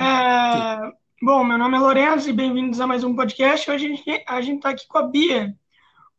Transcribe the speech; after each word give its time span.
É, 0.00 0.92
bom, 1.20 1.42
meu 1.42 1.58
nome 1.58 1.76
é 1.76 1.80
Lourenço 1.80 2.30
e 2.30 2.32
bem-vindos 2.32 2.80
a 2.80 2.86
mais 2.86 3.02
um 3.02 3.16
podcast. 3.16 3.68
Hoje 3.68 3.86
a 3.86 3.88
gente, 3.88 4.24
a 4.28 4.40
gente 4.40 4.60
tá 4.60 4.70
aqui 4.70 4.86
com 4.86 4.98
a 4.98 5.02
Bia. 5.02 5.56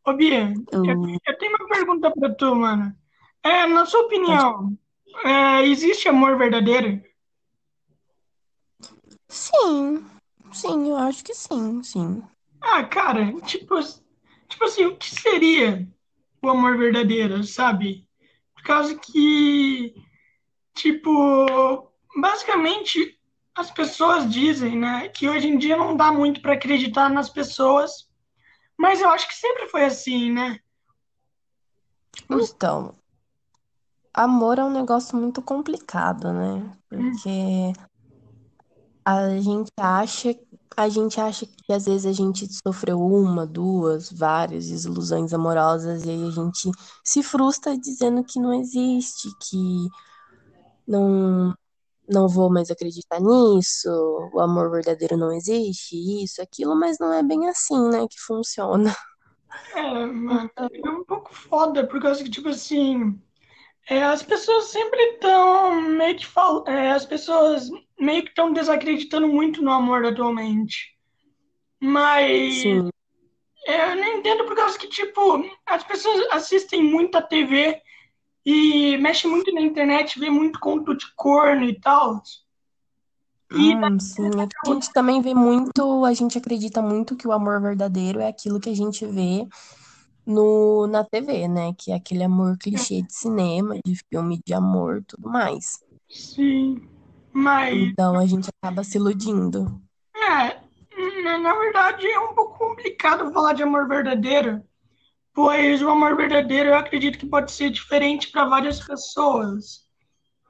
Ô, 0.06 0.12
Bia, 0.12 0.52
eu, 0.70 0.84
Eu, 0.84 1.02
eu 1.26 1.38
tenho 1.38 1.56
uma 1.56 1.68
pergunta 1.68 2.10
pra 2.10 2.34
tu, 2.34 2.54
mano. 2.54 2.94
É, 3.42 3.66
na 3.66 3.86
sua 3.86 4.02
opinião, 4.02 4.76
é, 5.24 5.66
existe 5.66 6.10
amor 6.10 6.36
verdadeiro? 6.36 7.02
Sim, 9.28 10.04
sim, 10.52 10.88
eu 10.90 10.96
acho 10.96 11.24
que 11.24 11.32
sim, 11.32 11.82
sim. 11.82 12.22
Ah, 12.60 12.84
cara, 12.84 13.32
tipo, 13.42 13.76
tipo 14.46 14.64
assim, 14.64 14.84
o 14.84 14.96
que 14.96 15.08
seria 15.08 15.88
o 16.42 16.50
amor 16.50 16.76
verdadeiro, 16.76 17.42
sabe? 17.44 18.06
Por 18.54 18.62
causa 18.62 18.94
que, 18.98 19.94
tipo, 20.74 21.90
basicamente 22.14 23.19
as 23.60 23.70
pessoas 23.70 24.28
dizem, 24.30 24.78
né, 24.78 25.08
que 25.08 25.28
hoje 25.28 25.46
em 25.46 25.58
dia 25.58 25.76
não 25.76 25.96
dá 25.96 26.10
muito 26.10 26.40
pra 26.40 26.54
acreditar 26.54 27.08
nas 27.10 27.28
pessoas, 27.28 28.08
mas 28.76 29.00
eu 29.00 29.10
acho 29.10 29.28
que 29.28 29.34
sempre 29.34 29.68
foi 29.68 29.84
assim, 29.84 30.32
né? 30.32 30.58
Então, 32.28 32.94
amor 34.14 34.58
é 34.58 34.64
um 34.64 34.70
negócio 34.70 35.16
muito 35.16 35.42
complicado, 35.42 36.32
né? 36.32 36.76
Porque 36.88 37.72
a 39.04 39.38
gente 39.38 39.70
acha, 39.78 40.34
a 40.76 40.88
gente 40.88 41.20
acha 41.20 41.46
que 41.46 41.72
às 41.72 41.84
vezes 41.84 42.06
a 42.06 42.12
gente 42.12 42.48
sofreu 42.66 43.00
uma, 43.00 43.46
duas, 43.46 44.10
várias 44.10 44.68
desilusões 44.68 45.32
amorosas 45.32 46.04
e 46.04 46.10
aí 46.10 46.26
a 46.26 46.30
gente 46.30 46.70
se 47.04 47.22
frustra 47.22 47.78
dizendo 47.78 48.24
que 48.24 48.40
não 48.40 48.52
existe, 48.54 49.28
que 49.42 49.88
não, 50.86 51.54
não 52.10 52.28
vou 52.28 52.50
mais 52.50 52.70
acreditar 52.70 53.20
nisso, 53.20 53.88
o 54.32 54.40
amor 54.40 54.70
verdadeiro 54.70 55.16
não 55.16 55.32
existe, 55.32 55.96
isso, 56.22 56.42
aquilo, 56.42 56.74
mas 56.74 56.98
não 56.98 57.12
é 57.12 57.22
bem 57.22 57.48
assim, 57.48 57.88
né, 57.88 58.06
que 58.08 58.18
funciona. 58.18 58.94
é, 59.74 59.80
é 60.86 60.90
um 60.90 61.04
pouco 61.04 61.34
foda, 61.34 61.86
por 61.86 62.00
causa 62.00 62.22
que, 62.22 62.30
tipo 62.30 62.48
assim, 62.48 63.18
é, 63.88 64.02
as 64.02 64.22
pessoas 64.22 64.66
sempre 64.66 65.00
estão 65.14 65.80
meio 65.82 66.16
que 66.16 66.26
fal... 66.26 66.64
é, 66.66 66.92
as 66.92 67.04
pessoas 67.04 67.68
meio 67.98 68.22
que 68.22 68.28
estão 68.28 68.52
desacreditando 68.52 69.26
muito 69.26 69.62
no 69.62 69.72
amor 69.72 70.04
atualmente. 70.04 70.96
Mas 71.80 72.54
Sim. 72.62 72.90
é, 73.66 73.92
eu 73.92 73.96
não 73.96 74.18
entendo 74.18 74.44
por 74.44 74.54
causa 74.54 74.78
que, 74.78 74.88
tipo, 74.88 75.44
as 75.66 75.82
pessoas 75.84 76.26
assistem 76.30 76.82
muito 76.82 77.16
a 77.16 77.22
TV 77.22 77.80
e 78.44 78.96
mexem 78.98 79.30
muito 79.30 79.52
na 79.52 79.60
internet, 79.60 80.18
vê 80.18 80.30
muito 80.30 80.58
conto 80.58 80.96
de 80.96 81.06
corno 81.14 81.64
e 81.64 81.78
tal. 81.78 82.22
E 83.52 83.74
Hum, 83.74 83.98
sim, 83.98 84.30
a 84.64 84.68
gente 84.72 84.92
também 84.92 85.20
vê 85.20 85.34
muito, 85.34 86.04
a 86.04 86.14
gente 86.14 86.38
acredita 86.38 86.80
muito 86.80 87.16
que 87.16 87.26
o 87.26 87.32
amor 87.32 87.60
verdadeiro 87.60 88.20
é 88.20 88.28
aquilo 88.28 88.60
que 88.60 88.70
a 88.70 88.74
gente 88.74 89.04
vê 89.06 89.46
no, 90.24 90.86
na 90.86 91.04
TV, 91.04 91.48
né? 91.48 91.74
Que 91.76 91.90
é 91.90 91.96
aquele 91.96 92.22
amor 92.22 92.56
clichê 92.58 93.02
de 93.02 93.12
cinema, 93.12 93.76
de 93.84 93.96
filme 94.08 94.40
de 94.46 94.54
amor, 94.54 95.02
tudo 95.06 95.28
mais. 95.28 95.80
sim, 96.08 96.80
mas 97.32 97.92
Então 97.92 98.16
a 98.18 98.26
gente 98.26 98.48
acaba 98.62 98.84
se 98.84 98.98
iludindo. 98.98 99.80
é, 100.16 100.60
na 101.38 101.54
verdade 101.54 102.06
é 102.06 102.20
um 102.20 102.34
pouco 102.34 102.58
complicado 102.58 103.32
falar 103.32 103.52
de 103.52 103.62
amor 103.62 103.88
verdadeiro, 103.88 104.62
pois 105.40 105.80
o 105.80 105.88
amor 105.88 106.16
verdadeiro 106.16 106.68
eu 106.68 106.74
acredito 106.74 107.18
que 107.18 107.24
pode 107.24 107.50
ser 107.50 107.70
diferente 107.70 108.30
para 108.30 108.44
várias 108.44 108.78
pessoas, 108.78 109.86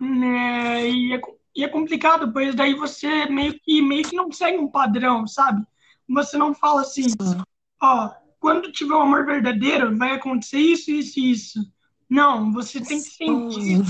né? 0.01 0.91
E 0.91 1.15
é, 1.15 1.21
e 1.55 1.63
é 1.63 1.69
complicado, 1.69 2.33
pois 2.33 2.57
daí 2.57 2.75
você 2.75 3.27
meio 3.27 3.57
que 3.61 3.81
meio 3.81 4.03
que 4.03 4.17
não 4.17 4.33
segue 4.33 4.59
um 4.59 4.67
padrão, 4.67 5.29
sabe? 5.29 5.65
Você 6.09 6.37
não 6.37 6.53
fala 6.53 6.81
assim, 6.81 7.05
Sim, 7.09 7.41
ó, 7.81 8.11
quando 8.41 8.73
tiver 8.73 8.95
o 8.95 9.03
amor 9.03 9.25
verdadeiro, 9.27 9.97
vai 9.97 10.11
acontecer 10.11 10.59
isso, 10.59 10.91
isso 10.91 11.21
e 11.21 11.31
isso. 11.31 11.73
Não, 12.09 12.53
você 12.53 12.81
tem 12.81 13.01
que 13.01 13.11
sentir 13.11 13.85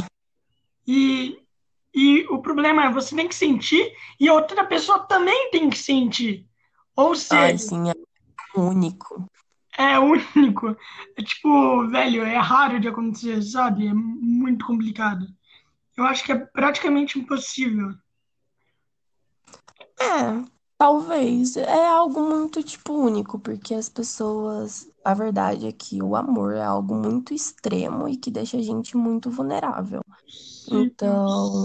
e, 0.87 1.38
e 1.94 2.27
o 2.28 2.43
problema 2.43 2.84
é 2.84 2.93
você 2.93 3.17
tem 3.17 3.27
que 3.27 3.34
sentir 3.34 3.91
e 4.19 4.28
a 4.28 4.34
outra 4.34 4.67
pessoa 4.67 4.99
também 4.99 5.50
tem 5.50 5.71
que 5.71 5.78
sentir. 5.78 6.47
Ou 6.94 7.12
Ai, 7.12 7.17
seja, 7.17 7.59
sim, 7.59 7.88
é 7.88 7.94
único. 8.55 9.30
É 9.81 9.99
único. 9.99 10.77
É 11.17 11.23
tipo, 11.23 11.87
velho, 11.89 12.23
é 12.23 12.37
raro 12.37 12.79
de 12.79 12.89
acontecer, 12.89 13.43
sabe? 13.43 13.87
É 13.87 13.95
muito 13.95 14.67
complicado. 14.67 15.27
Eu 15.97 16.05
acho 16.05 16.25
que 16.25 16.33
é 16.33 16.39
praticamente 16.39 17.19
impossível. 17.19 17.95
É, 20.01 20.45
talvez. 20.79 21.57
É 21.57 21.89
algo 21.89 22.21
muito, 22.21 22.63
tipo, 22.63 22.95
único, 22.95 23.39
porque 23.39 23.75
as 23.75 23.89
pessoas. 23.89 24.89
A 25.05 25.15
verdade 25.15 25.67
é 25.67 25.73
que 25.73 26.03
o 26.03 26.15
amor 26.15 26.55
é 26.55 26.62
algo 26.62 26.95
muito 26.95 27.33
extremo 27.33 28.07
e 28.07 28.17
que 28.17 28.31
deixa 28.31 28.59
a 28.59 28.62
gente 28.62 28.97
muito 28.97 29.31
vulnerável. 29.31 30.03
Então, 30.71 31.65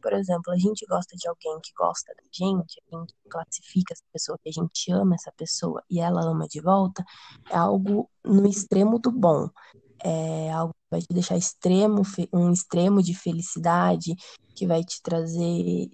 por 0.00 0.12
exemplo, 0.12 0.52
a 0.52 0.56
gente 0.56 0.84
gosta 0.86 1.16
de 1.16 1.28
alguém 1.28 1.58
que 1.62 1.72
gosta 1.76 2.12
da 2.14 2.22
gente, 2.32 2.82
a 2.92 2.98
gente 2.98 3.14
classifica 3.28 3.92
essa 3.92 4.04
pessoa 4.12 4.38
que 4.42 4.48
a 4.48 4.52
gente 4.52 4.92
ama 4.92 5.14
essa 5.14 5.32
pessoa 5.36 5.82
e 5.90 6.00
ela 6.00 6.22
ama 6.22 6.46
de 6.48 6.60
volta, 6.60 7.04
é 7.50 7.56
algo 7.56 8.08
no 8.24 8.46
extremo 8.46 8.98
do 8.98 9.10
bom. 9.10 9.48
É 10.02 10.50
algo 10.50 10.72
que 10.72 10.90
vai 10.90 11.00
te 11.00 11.12
deixar 11.12 11.36
extremo, 11.36 12.02
um 12.32 12.50
extremo 12.52 13.02
de 13.02 13.14
felicidade, 13.14 14.14
que 14.54 14.66
vai 14.66 14.82
te 14.82 15.02
trazer 15.02 15.90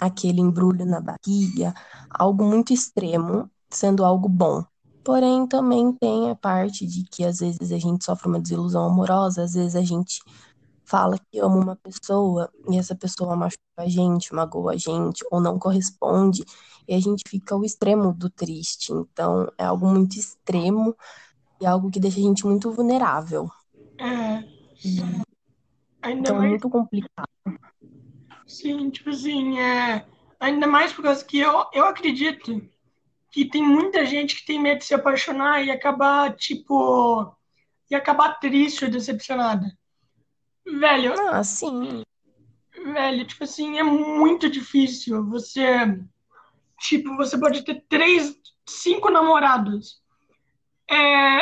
aquele 0.00 0.40
embrulho 0.40 0.86
na 0.86 1.00
barriga, 1.00 1.74
algo 2.10 2.44
muito 2.44 2.72
extremo, 2.72 3.50
sendo 3.70 4.04
algo 4.04 4.28
bom. 4.28 4.64
Porém, 5.04 5.46
também 5.46 5.92
tem 5.92 6.30
a 6.30 6.34
parte 6.34 6.86
de 6.86 7.02
que 7.04 7.24
às 7.24 7.38
vezes 7.38 7.72
a 7.72 7.78
gente 7.78 8.04
sofre 8.04 8.28
uma 8.28 8.40
desilusão 8.40 8.84
amorosa, 8.84 9.42
às 9.42 9.54
vezes 9.54 9.74
a 9.74 9.82
gente 9.82 10.20
fala 10.88 11.18
que 11.18 11.38
ama 11.38 11.56
uma 11.56 11.76
pessoa 11.76 12.50
e 12.68 12.78
essa 12.78 12.94
pessoa 12.94 13.36
machuca 13.36 13.62
a 13.76 13.88
gente, 13.88 14.34
magoa 14.34 14.72
a 14.72 14.76
gente 14.76 15.24
ou 15.30 15.40
não 15.40 15.58
corresponde, 15.58 16.44
e 16.88 16.94
a 16.94 17.00
gente 17.00 17.22
fica 17.28 17.54
ao 17.54 17.64
extremo 17.64 18.12
do 18.14 18.30
triste. 18.30 18.92
Então, 18.92 19.52
é 19.58 19.64
algo 19.64 19.86
muito 19.86 20.18
extremo 20.18 20.96
e 21.60 21.66
algo 21.66 21.90
que 21.90 22.00
deixa 22.00 22.18
a 22.18 22.22
gente 22.22 22.46
muito 22.46 22.72
vulnerável. 22.72 23.50
é, 23.98 24.44
ainda 26.00 26.20
então, 26.20 26.36
é 26.36 26.38
mais, 26.38 26.50
muito 26.50 26.70
complicado. 26.70 27.28
sim, 28.46 28.88
tipo 28.90 29.10
assim, 29.10 29.60
é, 29.60 30.06
ainda 30.40 30.66
mais 30.66 30.92
por 30.92 31.02
causa 31.02 31.24
que 31.24 31.38
eu, 31.38 31.66
eu 31.72 31.84
acredito 31.84 32.66
que 33.30 33.44
tem 33.44 33.62
muita 33.62 34.06
gente 34.06 34.36
que 34.36 34.46
tem 34.46 34.58
medo 34.58 34.78
de 34.78 34.86
se 34.86 34.94
apaixonar 34.94 35.62
e 35.62 35.70
acabar, 35.70 36.34
tipo, 36.34 37.30
e 37.90 37.94
acabar 37.94 38.40
triste 38.40 38.86
ou 38.86 38.90
decepcionada. 38.90 39.70
Velho, 40.76 41.14
Ah, 41.30 41.42
sim, 41.42 42.02
velho, 42.92 43.26
tipo 43.26 43.44
assim, 43.44 43.78
é 43.78 43.82
muito 43.82 44.48
difícil 44.48 45.24
você, 45.28 45.64
tipo, 46.80 47.16
você 47.16 47.38
pode 47.38 47.62
ter 47.62 47.84
três, 47.88 48.36
cinco 48.66 49.10
namorados. 49.10 50.00
É, 50.90 51.40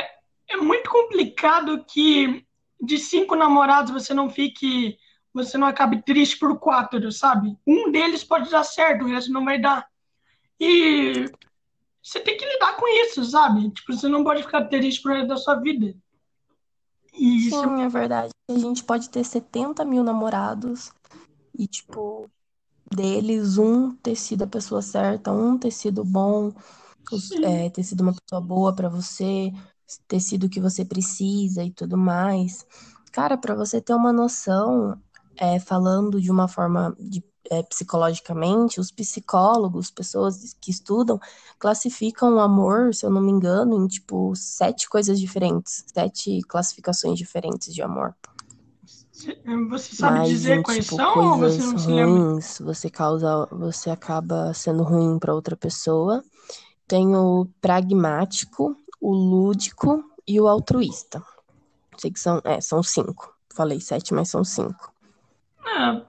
é 0.48 0.56
muito 0.56 0.88
complicado 0.90 1.84
que 1.84 2.44
de 2.80 2.98
cinco 2.98 3.34
namorados 3.34 3.92
você 3.92 4.12
não 4.12 4.28
fique, 4.30 4.98
você 5.32 5.56
não 5.56 5.66
acabe 5.66 6.02
triste 6.02 6.38
por 6.38 6.58
quatro, 6.58 7.10
sabe? 7.10 7.56
Um 7.66 7.90
deles 7.90 8.24
pode 8.24 8.50
dar 8.50 8.64
certo, 8.64 9.04
o 9.04 9.08
resto 9.08 9.32
não 9.32 9.44
vai 9.44 9.60
dar. 9.60 9.86
E 10.58 11.26
você 12.02 12.20
tem 12.20 12.36
que 12.36 12.46
lidar 12.46 12.76
com 12.76 12.86
isso, 13.04 13.24
sabe? 13.24 13.70
Tipo, 13.70 13.92
você 13.92 14.08
não 14.08 14.24
pode 14.24 14.42
ficar 14.42 14.66
triste 14.66 15.02
pro 15.02 15.12
resto 15.12 15.28
da 15.28 15.36
sua 15.36 15.56
vida. 15.56 15.94
Isso, 17.18 17.68
sim, 17.68 17.82
é 17.82 17.88
verdade. 17.88 18.32
A 18.50 18.58
gente 18.58 18.84
pode 18.84 19.10
ter 19.10 19.24
70 19.24 19.84
mil 19.84 20.02
namorados 20.04 20.92
e, 21.58 21.66
tipo, 21.68 22.30
deles, 22.94 23.58
um 23.58 23.94
ter 23.96 24.16
sido 24.16 24.44
a 24.44 24.46
pessoa 24.48 24.82
certa, 24.82 25.32
um 25.32 25.58
ter 25.58 25.70
sido 25.72 26.04
bom, 26.04 26.52
é, 27.42 27.70
ter 27.70 27.82
sido 27.84 28.02
uma 28.02 28.14
pessoa 28.14 28.40
boa 28.40 28.74
pra 28.74 28.88
você, 28.88 29.52
ter 30.08 30.20
sido 30.20 30.44
o 30.46 30.50
que 30.50 30.60
você 30.60 30.84
precisa 30.84 31.64
e 31.64 31.72
tudo 31.72 31.96
mais. 31.96 32.66
Cara, 33.12 33.36
pra 33.38 33.54
você 33.54 33.80
ter 33.80 33.94
uma 33.94 34.12
noção, 34.12 35.00
é, 35.36 35.58
falando 35.60 36.20
de 36.20 36.30
uma 36.30 36.48
forma 36.48 36.96
de, 36.98 37.24
é, 37.50 37.62
psicologicamente, 37.62 38.80
os 38.80 38.90
psicólogos, 38.90 39.90
pessoas 39.90 40.56
que 40.60 40.70
estudam, 40.70 41.20
classificam 41.58 42.34
o 42.34 42.40
amor, 42.40 42.94
se 42.94 43.04
eu 43.04 43.10
não 43.10 43.20
me 43.20 43.30
engano, 43.32 43.82
em 43.82 43.86
tipo 43.86 44.34
sete 44.34 44.88
coisas 44.88 45.18
diferentes, 45.18 45.84
sete 45.92 46.40
classificações 46.48 47.18
diferentes 47.18 47.74
de 47.74 47.82
amor. 47.82 48.14
você 49.68 49.96
sabe 49.96 50.18
Mas 50.18 50.28
dizer 50.30 50.58
em 50.58 50.62
quais 50.62 50.84
tipo 50.84 50.96
são 50.96 51.08
ou 51.08 51.38
você 51.38 51.62
coisas 51.62 51.72
não 51.72 51.78
se 51.78 51.86
lembra? 51.88 52.20
ruins, 52.20 52.58
você 52.58 52.90
causa, 52.90 53.46
você 53.50 53.90
acaba 53.90 54.52
sendo 54.54 54.82
ruim 54.82 55.18
pra 55.18 55.34
outra 55.34 55.56
pessoa. 55.56 56.22
Tem 56.86 57.16
o 57.16 57.48
pragmático, 57.60 58.76
o 59.00 59.12
lúdico 59.12 60.04
e 60.26 60.40
o 60.40 60.46
altruísta. 60.46 61.22
Sei 61.98 62.10
que 62.10 62.20
são, 62.20 62.40
é, 62.44 62.60
são 62.60 62.82
cinco. 62.82 63.34
Falei 63.54 63.80
sete, 63.80 64.12
mas 64.12 64.28
são 64.28 64.44
cinco. 64.44 64.92
Ah, 65.64 66.02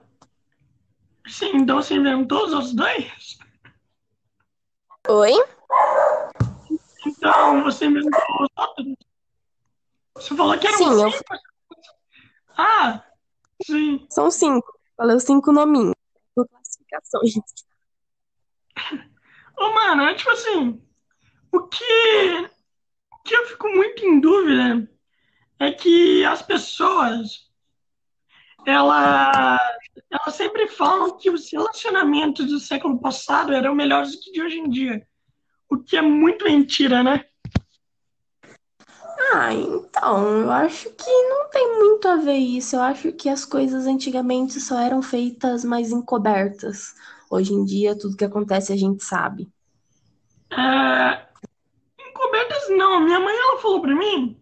Sim, 1.28 1.56
então 1.56 1.76
você 1.82 1.94
inventou 1.94 2.44
os 2.46 2.52
outros 2.52 2.74
dois? 2.74 3.38
Oi? 5.08 5.32
Então 7.06 7.62
você 7.64 7.86
inventou 7.86 8.20
os 8.40 8.48
outros? 8.56 8.94
Você 10.14 10.36
falou 10.36 10.58
que 10.58 10.66
eram 10.66 10.78
Sim, 10.78 11.02
eu- 11.02 11.10
cinco? 11.12 11.24
Ah, 12.56 13.04
sim. 13.64 14.06
São 14.10 14.30
cinco. 14.30 14.78
Falei 14.96 15.16
os 15.16 15.22
cinco 15.22 15.52
nominhos. 15.52 15.94
Classificações. 16.34 17.34
Ô, 19.56 19.70
mano, 19.72 20.02
é 20.04 20.14
tipo 20.14 20.30
assim, 20.30 20.82
o 21.52 21.62
que, 21.68 22.50
o 23.12 23.16
que 23.24 23.34
eu 23.36 23.46
fico 23.46 23.68
muito 23.68 24.04
em 24.04 24.20
dúvida 24.20 24.88
é 25.58 25.72
que 25.72 26.24
as 26.24 26.42
pessoas, 26.42 27.48
elas, 28.66 29.58
elas 30.10 30.34
sempre 30.34 30.68
falam 30.68 31.16
que 31.16 31.30
os 31.30 31.50
relacionamentos 31.52 32.46
do 32.46 32.58
século 32.58 33.00
passado 33.00 33.52
eram 33.52 33.74
melhores 33.74 34.12
do 34.12 34.20
que 34.20 34.32
de 34.32 34.42
hoje 34.42 34.58
em 34.58 34.68
dia. 34.68 35.06
O 35.68 35.78
que 35.78 35.96
é 35.96 36.02
muito 36.02 36.44
mentira, 36.44 37.02
né? 37.02 37.24
Ah, 39.32 39.52
então, 39.52 40.42
eu 40.42 40.50
acho 40.50 40.90
que 40.90 41.10
não 41.28 41.50
tem 41.50 41.78
muito 41.78 42.08
a 42.08 42.16
ver 42.16 42.36
isso. 42.36 42.76
Eu 42.76 42.82
acho 42.82 43.12
que 43.12 43.28
as 43.28 43.44
coisas 43.44 43.86
antigamente 43.86 44.60
só 44.60 44.78
eram 44.78 45.02
feitas 45.02 45.64
mais 45.64 45.90
encobertas. 45.90 46.94
Hoje 47.30 47.52
em 47.52 47.64
dia, 47.64 47.98
tudo 47.98 48.16
que 48.16 48.24
acontece 48.24 48.72
a 48.72 48.76
gente 48.76 49.04
sabe. 49.04 49.48
É, 50.50 51.26
encobertas 52.08 52.70
não. 52.70 53.00
Minha 53.00 53.20
mãe, 53.20 53.36
ela 53.36 53.60
falou 53.60 53.82
pra 53.82 53.94
mim 53.94 54.40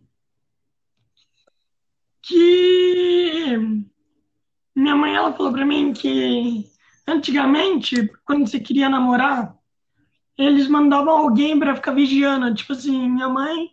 que... 2.27 3.87
Minha 4.77 4.95
mãe, 4.95 5.15
ela 5.15 5.33
falou 5.33 5.53
pra 5.53 5.65
mim 5.65 5.95
que 5.95 6.71
antigamente, 7.09 8.13
quando 8.27 8.47
você 8.47 8.61
queria 8.61 8.91
namorar, 8.91 9.57
eles 10.37 10.69
mandavam 10.69 11.17
alguém 11.17 11.59
pra 11.59 11.75
ficar 11.75 11.93
vigiando. 11.93 12.55
Tipo 12.55 12.75
assim, 12.75 13.09
minha 13.09 13.27
mãe, 13.27 13.71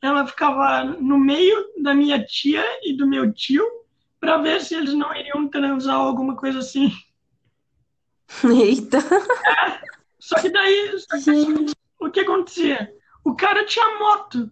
ela 0.00 0.26
ficava 0.26 0.84
no 0.84 1.18
meio 1.18 1.66
da 1.82 1.92
minha 1.92 2.24
tia 2.24 2.64
e 2.82 2.96
do 2.96 3.06
meu 3.06 3.30
tio 3.30 3.62
pra 4.18 4.38
ver 4.38 4.62
se 4.62 4.74
eles 4.74 4.94
não 4.94 5.14
iriam 5.14 5.46
transar 5.48 6.00
ou 6.00 6.06
alguma 6.06 6.34
coisa 6.34 6.60
assim. 6.60 6.90
Eita. 8.44 8.98
Só 10.18 10.40
que 10.40 10.48
daí, 10.48 10.98
só 10.98 11.18
que 11.18 11.66
o 12.00 12.10
que 12.10 12.20
acontecia? 12.20 12.90
O 13.22 13.34
cara 13.34 13.66
tinha 13.66 13.98
moto. 13.98 14.50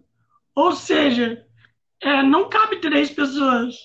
Ou 0.53 0.73
seja, 0.73 1.43
é, 2.01 2.21
não 2.21 2.49
cabe 2.49 2.77
três 2.77 3.09
pessoas. 3.09 3.75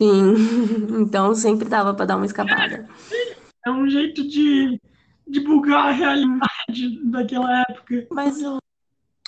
Sim. 0.00 0.34
Então 1.00 1.34
sempre 1.34 1.68
dava 1.68 1.94
pra 1.94 2.04
dar 2.04 2.16
uma 2.16 2.26
escapada. 2.26 2.88
É 3.64 3.70
um 3.70 3.88
jeito 3.88 4.26
de, 4.26 4.80
de 5.26 5.40
bugar 5.40 5.86
a 5.86 5.90
realidade 5.90 7.02
daquela 7.04 7.60
época. 7.62 8.06
Mas 8.10 8.42
o, 8.42 8.58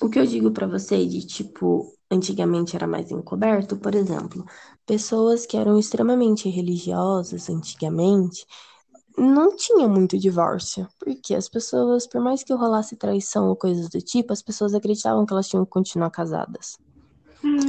o 0.02 0.10
que 0.10 0.18
eu 0.18 0.26
digo 0.26 0.50
pra 0.50 0.66
você 0.66 1.06
de 1.06 1.26
tipo, 1.26 1.92
antigamente 2.10 2.76
era 2.76 2.86
mais 2.86 3.10
encoberto, 3.10 3.76
por 3.76 3.94
exemplo, 3.94 4.44
pessoas 4.86 5.46
que 5.46 5.56
eram 5.56 5.78
extremamente 5.78 6.48
religiosas 6.48 7.48
antigamente 7.48 8.46
não 9.16 9.56
tinha 9.56 9.88
muito 9.88 10.16
divórcio, 10.16 10.86
porque 10.98 11.34
as 11.34 11.48
pessoas, 11.48 12.06
por 12.06 12.20
mais 12.20 12.44
que 12.44 12.52
rolasse 12.52 12.96
traição 12.96 13.48
ou 13.48 13.56
coisas 13.56 13.88
do 13.88 14.00
tipo, 14.00 14.32
as 14.32 14.42
pessoas 14.42 14.74
acreditavam 14.74 15.26
que 15.26 15.32
elas 15.32 15.48
tinham 15.48 15.64
que 15.64 15.70
continuar 15.70 16.10
casadas. 16.10 16.78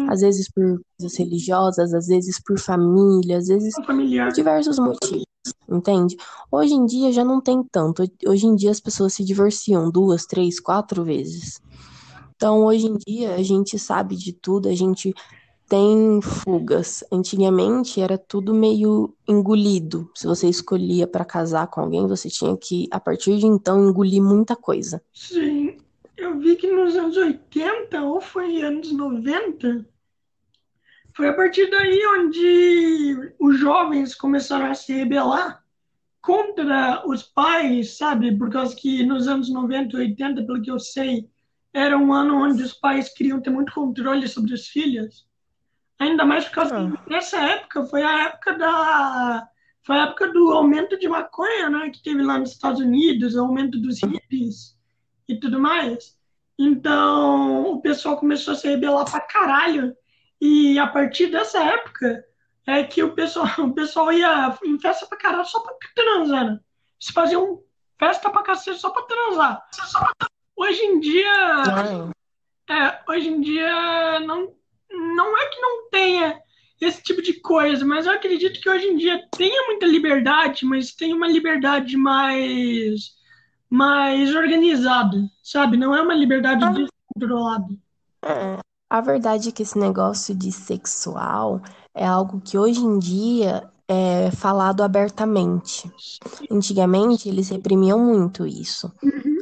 Às 0.09 0.21
vezes 0.21 0.49
por 0.49 0.81
coisas 0.97 1.17
religiosas, 1.17 1.93
às 1.93 2.07
vezes 2.07 2.41
por 2.41 2.59
família, 2.59 3.37
às 3.37 3.47
vezes 3.47 3.75
por 3.75 4.31
diversos 4.31 4.79
motivos, 4.79 5.25
entende? 5.69 6.17
Hoje 6.51 6.73
em 6.73 6.85
dia 6.85 7.11
já 7.11 7.23
não 7.23 7.39
tem 7.39 7.63
tanto. 7.71 8.03
Hoje 8.25 8.47
em 8.47 8.55
dia 8.55 8.71
as 8.71 8.79
pessoas 8.79 9.13
se 9.13 9.23
divorciam 9.23 9.91
duas, 9.91 10.25
três, 10.25 10.59
quatro 10.59 11.03
vezes. 11.03 11.61
Então, 12.35 12.63
hoje 12.63 12.87
em 12.87 12.97
dia 12.97 13.35
a 13.35 13.43
gente 13.43 13.77
sabe 13.77 14.15
de 14.15 14.31
tudo, 14.31 14.69
a 14.69 14.73
gente 14.73 15.13
tem 15.67 16.19
fugas. 16.21 17.03
Antigamente 17.11 18.01
era 18.01 18.17
tudo 18.17 18.53
meio 18.55 19.13
engolido. 19.27 20.09
Se 20.15 20.25
você 20.25 20.49
escolhia 20.49 21.05
para 21.05 21.23
casar 21.23 21.67
com 21.67 21.81
alguém, 21.81 22.07
você 22.07 22.29
tinha 22.29 22.57
que, 22.57 22.87
a 22.91 22.99
partir 22.99 23.37
de 23.37 23.45
então, 23.45 23.89
engolir 23.89 24.23
muita 24.23 24.55
coisa. 24.55 25.01
Sim, 25.13 25.77
eu 26.19 26.39
vi 26.39 26.55
que 26.55 26.67
nos 26.71 26.95
anos 26.95 27.17
80 27.17 28.01
ou 28.03 28.21
foi 28.21 28.61
anos 28.61 28.91
90, 28.91 29.85
foi 31.15 31.27
a 31.27 31.33
partir 31.33 31.69
daí 31.69 32.01
onde 32.07 33.33
os 33.39 33.57
jovens 33.59 34.15
começaram 34.15 34.67
a 34.67 34.73
se 34.73 34.93
rebelar 34.93 35.63
contra 36.21 37.03
os 37.07 37.23
pais, 37.23 37.97
sabe? 37.97 38.37
Por 38.37 38.49
causa 38.49 38.75
que 38.75 39.03
nos 39.03 39.27
anos 39.27 39.49
90 39.49 39.95
e 39.95 39.99
80, 39.99 40.43
pelo 40.45 40.61
que 40.61 40.71
eu 40.71 40.79
sei, 40.79 41.29
era 41.73 41.97
um 41.97 42.13
ano 42.13 42.35
onde 42.43 42.63
os 42.63 42.73
pais 42.73 43.13
queriam 43.13 43.41
ter 43.41 43.49
muito 43.49 43.73
controle 43.73 44.27
sobre 44.27 44.53
os 44.53 44.67
filhos. 44.67 45.27
Ainda 45.99 46.25
mais 46.25 46.45
por 46.45 46.53
causa 46.53 46.77
Ah. 46.77 46.91
que 47.03 47.09
nessa 47.09 47.37
época 47.37 47.85
foi 47.85 48.03
a 48.03 48.23
época 48.23 48.57
da 48.57 49.47
foi 49.81 49.97
a 49.97 50.03
época 50.03 50.31
do 50.31 50.51
aumento 50.51 50.99
de 50.99 51.07
maconha, 51.07 51.69
né, 51.69 51.89
que 51.89 52.03
teve 52.03 52.21
lá 52.21 52.37
nos 52.37 52.51
Estados 52.51 52.79
Unidos, 52.79 53.33
o 53.35 53.39
aumento 53.41 53.79
dos 53.79 53.99
hippies 54.03 54.77
e 55.29 55.39
tudo 55.39 55.59
mais. 55.59 56.17
Então, 56.57 57.71
o 57.71 57.81
pessoal 57.81 58.17
começou 58.17 58.53
a 58.53 58.57
se 58.57 58.67
rebelar 58.67 59.09
pra 59.09 59.21
caralho. 59.21 59.95
E 60.41 60.77
a 60.77 60.87
partir 60.87 61.27
dessa 61.27 61.63
época 61.63 62.25
é 62.67 62.83
que 62.83 63.01
o 63.03 63.13
pessoal, 63.13 63.47
o 63.59 63.73
pessoal 63.73 64.11
ia 64.11 64.57
em 64.65 64.77
festa 64.79 65.05
pra 65.05 65.17
caralho 65.17 65.45
só 65.45 65.59
pra 65.61 65.73
transar. 65.95 66.45
né? 66.45 66.59
Eles 67.01 67.13
faziam 67.13 67.63
festa 67.97 68.29
pra 68.29 68.43
cacete 68.43 68.79
só 68.79 68.89
pra 68.89 69.03
transar. 69.03 69.61
Hoje 70.55 70.81
em 70.81 70.99
dia, 70.99 71.33
Ai, 71.71 72.09
é, 72.69 72.99
hoje 73.09 73.29
em 73.29 73.41
dia 73.41 74.19
não, 74.21 74.53
não 74.91 75.37
é 75.37 75.45
que 75.47 75.61
não 75.61 75.89
tenha 75.89 76.41
esse 76.81 77.01
tipo 77.03 77.21
de 77.21 77.33
coisa, 77.41 77.85
mas 77.85 78.05
eu 78.05 78.13
acredito 78.13 78.59
que 78.59 78.69
hoje 78.69 78.85
em 78.87 78.95
dia 78.95 79.21
tenha 79.37 79.67
muita 79.67 79.85
liberdade, 79.85 80.65
mas 80.65 80.93
tem 80.93 81.13
uma 81.13 81.27
liberdade 81.27 81.97
mais, 81.97 83.15
mais 83.69 84.33
organizada, 84.35 85.17
sabe? 85.43 85.77
Não 85.77 85.93
é 85.95 86.01
uma 86.01 86.13
liberdade 86.13 86.63
Ah. 86.65 86.71
descontrolada. 86.71 87.67
É, 88.23 88.59
a 88.89 89.01
verdade 89.01 89.49
é 89.49 89.51
que 89.51 89.63
esse 89.63 89.77
negócio 89.77 90.33
de 90.35 90.51
sexual 90.51 91.61
é 91.93 92.05
algo 92.05 92.41
que 92.41 92.57
hoje 92.57 92.81
em 92.81 92.97
dia 92.97 93.69
é 93.87 94.29
falado 94.31 94.81
abertamente. 94.83 95.91
Antigamente 96.49 97.27
eles 97.27 97.49
reprimiam 97.49 97.99
muito 97.99 98.45
isso. 98.45 98.91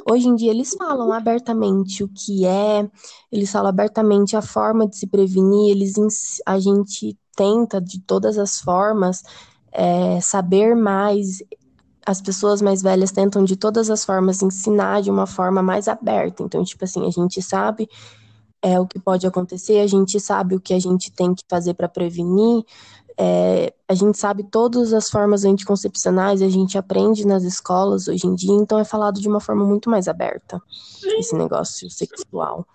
Hoje 0.10 0.28
em 0.30 0.36
dia 0.36 0.52
eles 0.52 0.74
falam 0.74 1.12
abertamente 1.12 2.04
o 2.04 2.08
que 2.08 2.46
é, 2.46 2.90
eles 3.32 3.52
falam 3.52 3.68
abertamente 3.70 4.38
a 4.38 4.42
forma 4.42 4.88
de 4.88 4.96
se 4.96 5.08
prevenir, 5.08 5.72
eles 5.72 5.96
a 6.46 6.58
gente 6.60 7.18
tenta 7.36 7.82
de 7.82 8.00
todas 8.00 8.38
as 8.38 8.60
formas 8.60 9.22
é, 9.72 10.20
saber 10.22 10.76
mais. 10.76 11.44
As 12.08 12.22
pessoas 12.22 12.62
mais 12.62 12.82
velhas 12.82 13.12
tentam 13.12 13.44
de 13.44 13.58
todas 13.58 13.90
as 13.90 14.06
formas 14.06 14.42
ensinar 14.42 15.02
de 15.02 15.12
uma 15.12 15.28
forma 15.28 15.62
mais 15.62 15.90
aberta. 15.90 16.42
Então, 16.42 16.64
tipo 16.64 16.86
assim, 16.86 17.06
a 17.06 17.12
gente 17.12 17.42
sabe 17.42 17.90
é, 18.62 18.80
o 18.80 18.88
que 18.88 18.98
pode 18.98 19.28
acontecer, 19.28 19.80
a 19.80 19.88
gente 19.88 20.18
sabe 20.18 20.56
o 20.56 20.60
que 20.60 20.74
a 20.74 20.80
gente 20.80 21.12
tem 21.12 21.36
que 21.36 21.44
fazer 21.50 21.74
para 21.74 21.90
prevenir, 21.90 22.64
é, 23.20 23.74
a 23.88 23.94
gente 23.94 24.18
sabe 24.18 24.44
todas 24.44 24.94
as 24.94 25.10
formas 25.10 25.44
anticoncepcionais, 25.44 26.42
a 26.42 26.48
gente 26.48 26.78
aprende 26.78 27.26
nas 27.26 27.44
escolas 27.44 28.08
hoje 28.08 28.26
em 28.26 28.36
dia, 28.36 28.54
então 28.54 28.80
é 28.80 28.86
falado 28.86 29.20
de 29.20 29.28
uma 29.28 29.42
forma 29.42 29.66
muito 29.66 29.90
mais 29.90 30.08
aberta, 30.08 30.62
Sim, 30.70 31.18
esse 31.18 31.36
negócio 31.36 31.90
sexual. 31.90 32.66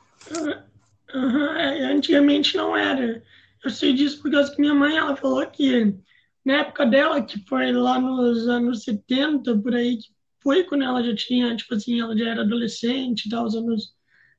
É, 1.15 1.85
antigamente 1.85 2.57
não 2.57 2.77
era. 2.77 3.23
Eu 3.65 3.71
sei 3.71 3.95
disso 3.95 4.21
por 4.21 4.31
causa 4.31 4.51
que 4.51 4.61
minha 4.61 4.75
mãe 4.75 4.97
ela 4.97 5.15
falou 5.15 5.47
que 5.47 5.95
na 6.45 6.59
época 6.61 6.87
dela, 6.87 7.23
que 7.23 7.39
foi 7.47 7.73
lá 7.73 8.01
nos 8.01 8.49
anos 8.49 8.83
70, 8.85 9.59
por 9.59 9.75
aí, 9.75 9.97
que 9.97 10.09
foi 10.43 10.65
quando 10.65 10.85
ela 10.85 11.03
já 11.03 11.15
tinha, 11.15 11.55
tipo 11.55 11.75
assim, 11.75 12.01
ela 12.01 12.17
já 12.17 12.31
era 12.31 12.43
adolescente, 12.43 13.31
tal, 13.31 13.45
os 13.45 13.55
anos 13.55 13.95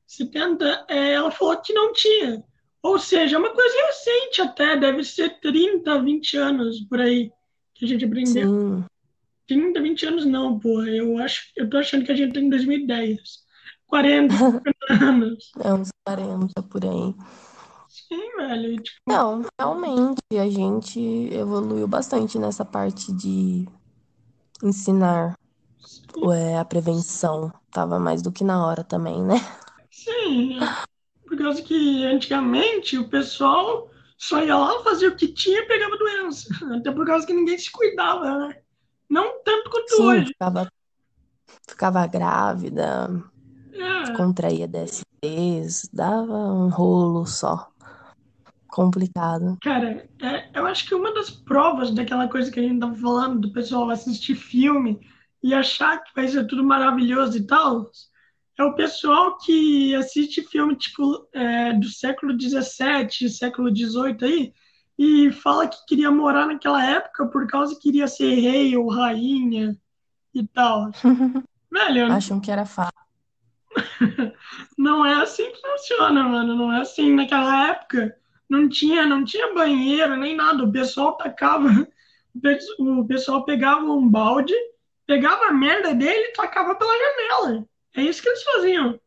70, 0.06 0.86
é, 0.88 1.14
ela 1.14 1.30
falou 1.30 1.56
que 1.56 1.72
não 1.72 1.92
tinha. 1.92 2.44
Ou 2.82 2.98
seja, 2.98 3.36
é 3.36 3.38
uma 3.38 3.54
coisa 3.54 3.74
recente 3.86 4.42
até, 4.42 4.76
deve 4.76 5.02
ser 5.02 5.40
30, 5.40 6.02
20 6.02 6.36
anos 6.36 6.80
por 6.82 7.00
aí 7.00 7.32
que 7.74 7.86
a 7.86 7.88
gente 7.88 8.04
aprendeu. 8.04 8.50
Sim, 8.50 8.84
30, 9.46 9.80
20 9.80 10.06
anos 10.06 10.26
não, 10.26 10.58
porra. 10.58 10.88
Eu 10.88 11.18
acho, 11.18 11.50
eu 11.56 11.68
tô 11.68 11.78
achando 11.78 12.04
que 12.04 12.12
a 12.12 12.14
gente 12.14 12.34
tem 12.34 12.44
em 12.44 12.50
2010. 12.50 13.44
40, 13.86 14.34
50 14.34 14.62
anos. 15.04 15.52
é 15.62 15.72
uns 15.72 15.88
40 16.06 16.62
por 16.64 16.84
aí. 16.84 17.14
Sim, 18.08 18.36
velho. 18.36 18.82
Tipo, 18.82 19.02
Não, 19.06 19.42
realmente 19.60 20.20
a 20.38 20.48
gente 20.48 20.98
evoluiu 21.32 21.86
bastante 21.86 22.38
nessa 22.38 22.64
parte 22.64 23.12
de 23.12 23.66
ensinar 24.62 25.36
é, 26.32 26.58
a 26.58 26.64
prevenção. 26.64 27.52
Tava 27.70 27.98
mais 27.98 28.22
do 28.22 28.32
que 28.32 28.44
na 28.44 28.66
hora 28.66 28.84
também, 28.84 29.22
né? 29.24 29.36
sim, 29.90 30.62
é 30.64 30.74
por 31.28 31.38
causa 31.38 31.62
que 31.62 32.04
antigamente 32.06 32.98
o 32.98 33.08
pessoal 33.08 33.90
só 34.18 34.42
ia 34.42 34.56
lá, 34.56 34.82
fazia 34.84 35.08
o 35.08 35.16
que 35.16 35.28
tinha 35.28 35.60
e 35.60 35.66
pegava 35.66 35.96
doença. 35.98 36.48
Até 36.76 36.92
por 36.92 37.06
causa 37.06 37.26
que 37.26 37.32
ninguém 37.34 37.58
se 37.58 37.70
cuidava, 37.72 38.48
né? 38.48 38.62
Não 39.10 39.42
tanto 39.44 39.70
quanto 39.70 39.94
Sim, 39.94 40.02
hoje. 40.02 40.32
ficava, 40.32 40.68
ficava 41.68 42.06
grávida, 42.06 43.08
É, 43.72 44.14
contraía 44.14 44.68
DSTs, 44.68 45.88
dava 45.92 46.32
um 46.54 46.68
rolo 46.68 47.26
só. 47.26 47.73
Complicado. 48.74 49.56
cara, 49.62 50.04
é, 50.20 50.50
eu 50.52 50.66
acho 50.66 50.84
que 50.88 50.96
uma 50.96 51.14
das 51.14 51.30
provas 51.30 51.92
daquela 51.92 52.26
coisa 52.26 52.50
que 52.50 52.58
a 52.58 52.62
gente 52.64 52.80
tava 52.80 52.96
falando, 52.96 53.40
do 53.40 53.52
pessoal 53.52 53.88
assistir 53.88 54.34
filme 54.34 54.98
e 55.40 55.54
achar 55.54 56.02
que 56.02 56.10
vai 56.12 56.26
ser 56.26 56.44
tudo 56.48 56.64
maravilhoso 56.64 57.38
e 57.38 57.46
tal, 57.46 57.88
é 58.58 58.64
o 58.64 58.74
pessoal 58.74 59.38
que 59.38 59.94
assiste 59.94 60.42
filme 60.42 60.74
tipo 60.74 61.24
é, 61.32 61.72
do 61.74 61.88
século 61.88 62.32
XVII, 62.32 63.30
século 63.30 63.70
XVIII 63.70 64.16
aí, 64.22 64.52
e 64.98 65.30
fala 65.30 65.68
que 65.68 65.76
queria 65.86 66.10
morar 66.10 66.48
naquela 66.48 66.84
época 66.84 67.28
por 67.28 67.46
causa 67.46 67.76
que 67.76 67.82
queria 67.82 68.08
ser 68.08 68.34
rei 68.34 68.76
ou 68.76 68.88
rainha 68.88 69.76
e 70.34 70.44
tal. 70.48 70.90
Velho, 71.70 72.12
Acham 72.12 72.40
que 72.40 72.50
era 72.50 72.66
fácil. 72.66 72.92
não 74.76 75.06
é 75.06 75.14
assim 75.22 75.48
que 75.52 75.60
funciona, 75.60 76.24
mano. 76.24 76.56
Não 76.56 76.72
é 76.72 76.80
assim. 76.80 77.14
Naquela 77.14 77.68
época 77.68 78.16
não 78.48 78.68
tinha, 78.68 79.06
não 79.06 79.24
tinha 79.24 79.52
banheiro 79.54 80.16
nem 80.16 80.36
nada. 80.36 80.62
O 80.64 80.72
pessoal 80.72 81.16
tacava, 81.16 81.68
o 82.34 82.40
pe- 82.40 82.58
o 82.78 83.04
pessoal 83.04 83.44
pegava 83.44 83.84
um 83.84 84.08
balde, 84.08 84.54
pegava 85.06 85.46
a 85.46 85.52
merda 85.52 85.94
dele 85.94 86.28
e 86.28 86.32
tacava 86.32 86.74
pela 86.74 86.92
janela. 86.92 87.66
É 87.96 88.02
isso 88.02 88.22
que 88.22 88.28
eles 88.28 88.42
faziam. 88.42 89.00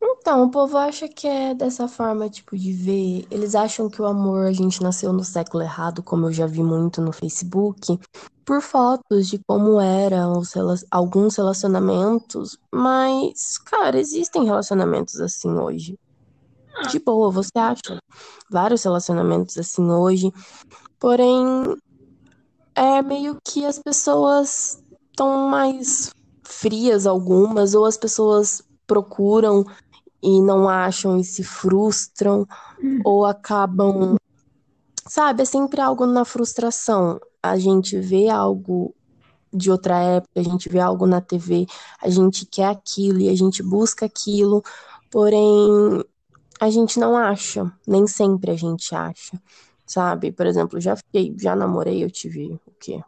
Então, 0.00 0.44
o 0.44 0.50
povo 0.50 0.76
acha 0.76 1.08
que 1.08 1.26
é 1.26 1.54
dessa 1.54 1.88
forma, 1.88 2.28
tipo, 2.30 2.56
de 2.56 2.72
ver. 2.72 3.26
Eles 3.30 3.54
acham 3.54 3.90
que 3.90 4.00
o 4.00 4.06
amor, 4.06 4.46
a 4.46 4.52
gente 4.52 4.82
nasceu 4.82 5.12
no 5.12 5.24
século 5.24 5.62
errado, 5.62 6.02
como 6.04 6.26
eu 6.26 6.32
já 6.32 6.46
vi 6.46 6.62
muito 6.62 7.00
no 7.00 7.12
Facebook, 7.12 7.98
por 8.44 8.62
fotos 8.62 9.26
de 9.28 9.40
como 9.46 9.80
eram 9.80 10.38
os 10.38 10.54
alguns 10.90 11.36
relacionamentos. 11.36 12.58
Mas, 12.72 13.58
cara, 13.58 13.98
existem 13.98 14.44
relacionamentos 14.44 15.20
assim 15.20 15.50
hoje. 15.50 15.98
De 16.90 16.98
boa, 16.98 17.30
você 17.30 17.58
acha 17.58 17.98
vários 18.50 18.82
relacionamentos 18.82 19.56
assim 19.58 19.90
hoje. 19.90 20.32
Porém, 20.98 21.76
é 22.74 23.02
meio 23.02 23.38
que 23.44 23.64
as 23.64 23.78
pessoas 23.78 24.82
estão 25.10 25.48
mais 25.48 26.10
frias, 26.44 27.06
algumas, 27.06 27.74
ou 27.74 27.84
as 27.84 27.96
pessoas 27.96 28.62
procuram 28.86 29.64
e 30.22 30.40
não 30.40 30.68
acham 30.68 31.18
e 31.18 31.24
se 31.24 31.44
frustram, 31.44 32.46
ou 33.04 33.24
acabam, 33.24 34.16
sabe, 35.06 35.42
é 35.42 35.44
sempre 35.44 35.80
algo 35.80 36.06
na 36.06 36.24
frustração. 36.24 37.20
A 37.42 37.58
gente 37.58 37.98
vê 37.98 38.28
algo 38.28 38.94
de 39.52 39.70
outra 39.70 39.98
época, 39.98 40.40
a 40.40 40.42
gente 40.42 40.68
vê 40.68 40.80
algo 40.80 41.06
na 41.06 41.20
TV, 41.20 41.66
a 42.02 42.08
gente 42.08 42.44
quer 42.46 42.66
aquilo 42.66 43.20
e 43.20 43.28
a 43.28 43.36
gente 43.36 43.62
busca 43.62 44.06
aquilo, 44.06 44.62
porém 45.10 46.04
a 46.60 46.70
gente 46.70 46.98
não 46.98 47.16
acha, 47.16 47.70
nem 47.86 48.06
sempre 48.06 48.50
a 48.50 48.56
gente 48.56 48.94
acha, 48.94 49.40
sabe? 49.86 50.32
Por 50.32 50.46
exemplo, 50.46 50.80
já 50.80 50.96
fiquei, 50.96 51.34
já 51.38 51.54
namorei, 51.54 52.02
eu 52.02 52.10
tive 52.10 52.60
o 52.66 52.72
quê? 52.78 53.02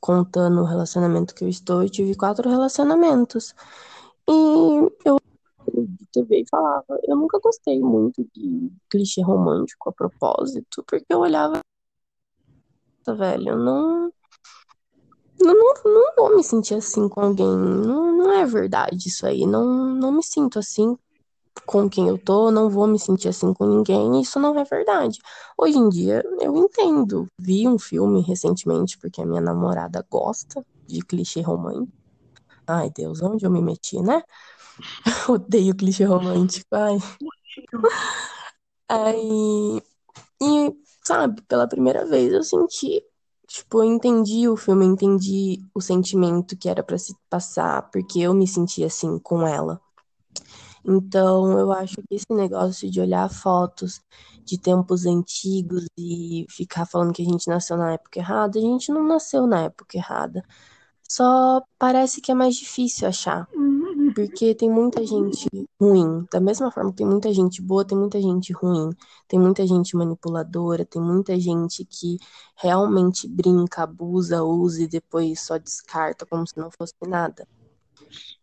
Contando 0.00 0.60
o 0.60 0.64
relacionamento 0.64 1.34
que 1.34 1.44
eu 1.44 1.48
estou, 1.48 1.82
eu 1.82 1.90
tive 1.90 2.14
quatro 2.14 2.48
relacionamentos. 2.48 3.54
E 4.28 4.90
eu 5.04 5.18
de 5.68 6.06
TV 6.12 6.40
e 6.40 6.48
falava, 6.48 6.98
eu 7.04 7.16
nunca 7.16 7.38
gostei 7.40 7.80
muito 7.80 8.26
de 8.34 8.70
clichê 8.90 9.22
romântico 9.22 9.88
a 9.88 9.92
propósito, 9.92 10.84
porque 10.86 11.06
eu 11.08 11.20
olhava, 11.20 11.60
"Nossa, 13.06 13.16
velho, 13.18 13.50
eu 13.50 13.56
não, 13.56 14.12
não, 15.40 15.54
não, 15.54 15.74
não 15.84 16.14
vou 16.16 16.36
me 16.36 16.44
sentir 16.44 16.74
assim 16.74 17.08
com 17.08 17.20
alguém, 17.20 17.46
não, 17.46 18.16
não 18.16 18.32
é 18.32 18.44
verdade 18.44 19.08
isso 19.08 19.26
aí, 19.26 19.46
não, 19.46 19.64
não 19.94 20.12
me 20.12 20.22
sinto 20.22 20.58
assim 20.58 20.96
com 21.66 21.88
quem 21.88 22.08
eu 22.08 22.18
tô, 22.18 22.50
não 22.50 22.68
vou 22.70 22.86
me 22.86 22.98
sentir 22.98 23.28
assim 23.28 23.52
com 23.52 23.66
ninguém, 23.66 24.20
isso 24.20 24.38
não 24.40 24.58
é 24.58 24.64
verdade. 24.64 25.18
Hoje 25.56 25.78
em 25.78 25.88
dia 25.88 26.22
eu 26.40 26.56
entendo, 26.56 27.26
vi 27.38 27.68
um 27.68 27.78
filme 27.78 28.22
recentemente, 28.22 28.98
porque 28.98 29.20
a 29.20 29.26
minha 29.26 29.40
namorada 29.40 30.04
gosta 30.10 30.64
de 30.86 31.00
clichê 31.02 31.40
romântico. 31.40 31.92
Ai, 32.66 32.90
Deus, 32.90 33.22
onde 33.22 33.44
eu 33.44 33.50
me 33.50 33.60
meti, 33.60 34.00
né? 34.00 34.22
Odeio 35.28 35.74
clichê 35.74 36.04
romântico. 36.04 36.68
Ai. 36.74 36.98
Aí, 38.88 39.82
e, 40.42 40.76
sabe, 41.02 41.42
pela 41.42 41.68
primeira 41.68 42.04
vez 42.04 42.32
eu 42.32 42.42
senti, 42.42 43.02
tipo, 43.46 43.78
eu 43.78 43.84
entendi 43.84 44.48
o 44.48 44.56
filme, 44.56 44.84
eu 44.84 44.92
entendi 44.92 45.64
o 45.74 45.80
sentimento 45.80 46.56
que 46.56 46.68
era 46.68 46.82
pra 46.82 46.98
se 46.98 47.14
passar, 47.30 47.90
porque 47.90 48.20
eu 48.20 48.34
me 48.34 48.46
sentia 48.46 48.86
assim 48.86 49.18
com 49.18 49.46
ela. 49.46 49.80
Então, 50.84 51.58
eu 51.58 51.72
acho 51.72 51.96
que 51.96 52.14
esse 52.14 52.32
negócio 52.32 52.90
de 52.90 53.00
olhar 53.00 53.28
fotos 53.30 54.00
de 54.44 54.58
tempos 54.58 55.06
antigos 55.06 55.86
e 55.96 56.46
ficar 56.50 56.86
falando 56.86 57.12
que 57.12 57.22
a 57.22 57.24
gente 57.24 57.48
nasceu 57.48 57.76
na 57.76 57.92
época 57.92 58.18
errada, 58.18 58.58
a 58.58 58.62
gente 58.62 58.90
não 58.90 59.06
nasceu 59.06 59.46
na 59.46 59.62
época 59.62 59.96
errada. 59.96 60.44
Só 61.08 61.62
parece 61.78 62.20
que 62.20 62.32
é 62.32 62.34
mais 62.34 62.56
difícil 62.56 63.06
achar. 63.06 63.46
Porque 64.14 64.54
tem 64.54 64.70
muita 64.70 65.04
gente 65.06 65.48
ruim. 65.80 66.26
Da 66.30 66.40
mesma 66.40 66.70
forma 66.70 66.90
que 66.90 66.98
tem 66.98 67.06
muita 67.06 67.32
gente 67.32 67.62
boa, 67.62 67.84
tem 67.84 67.96
muita 67.96 68.20
gente 68.20 68.52
ruim. 68.52 68.90
Tem 69.28 69.38
muita 69.38 69.66
gente 69.66 69.96
manipuladora, 69.96 70.84
tem 70.84 71.00
muita 71.00 71.38
gente 71.38 71.84
que 71.84 72.18
realmente 72.56 73.28
brinca, 73.28 73.82
abusa, 73.84 74.42
usa 74.42 74.82
e 74.82 74.88
depois 74.88 75.40
só 75.40 75.58
descarta 75.58 76.26
como 76.26 76.46
se 76.46 76.58
não 76.58 76.70
fosse 76.70 76.94
nada. 77.06 77.46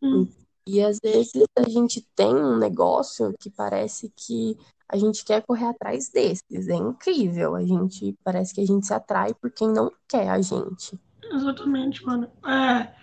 Hum. 0.02 0.28
E 0.72 0.84
às 0.84 1.00
vezes 1.04 1.32
a 1.58 1.68
gente 1.68 2.06
tem 2.16 2.28
um 2.36 2.58
negócio 2.58 3.34
que 3.40 3.50
parece 3.50 4.14
que 4.16 4.56
a 4.88 4.96
gente 4.98 5.26
quer 5.26 5.42
correr 5.44 5.66
atrás 5.66 6.10
desses. 6.10 6.68
É 6.68 6.76
incrível. 6.76 7.56
A 7.56 7.66
gente 7.66 8.16
parece 8.24 8.54
que 8.54 8.62
a 8.62 8.66
gente 8.66 8.86
se 8.86 8.94
atrai 8.94 9.34
por 9.34 9.50
quem 9.52 9.68
não 9.70 9.92
quer 10.08 10.30
a 10.30 10.40
gente. 10.40 11.00
Exatamente, 11.32 12.06
mano. 12.06 12.30
É, 12.46 12.94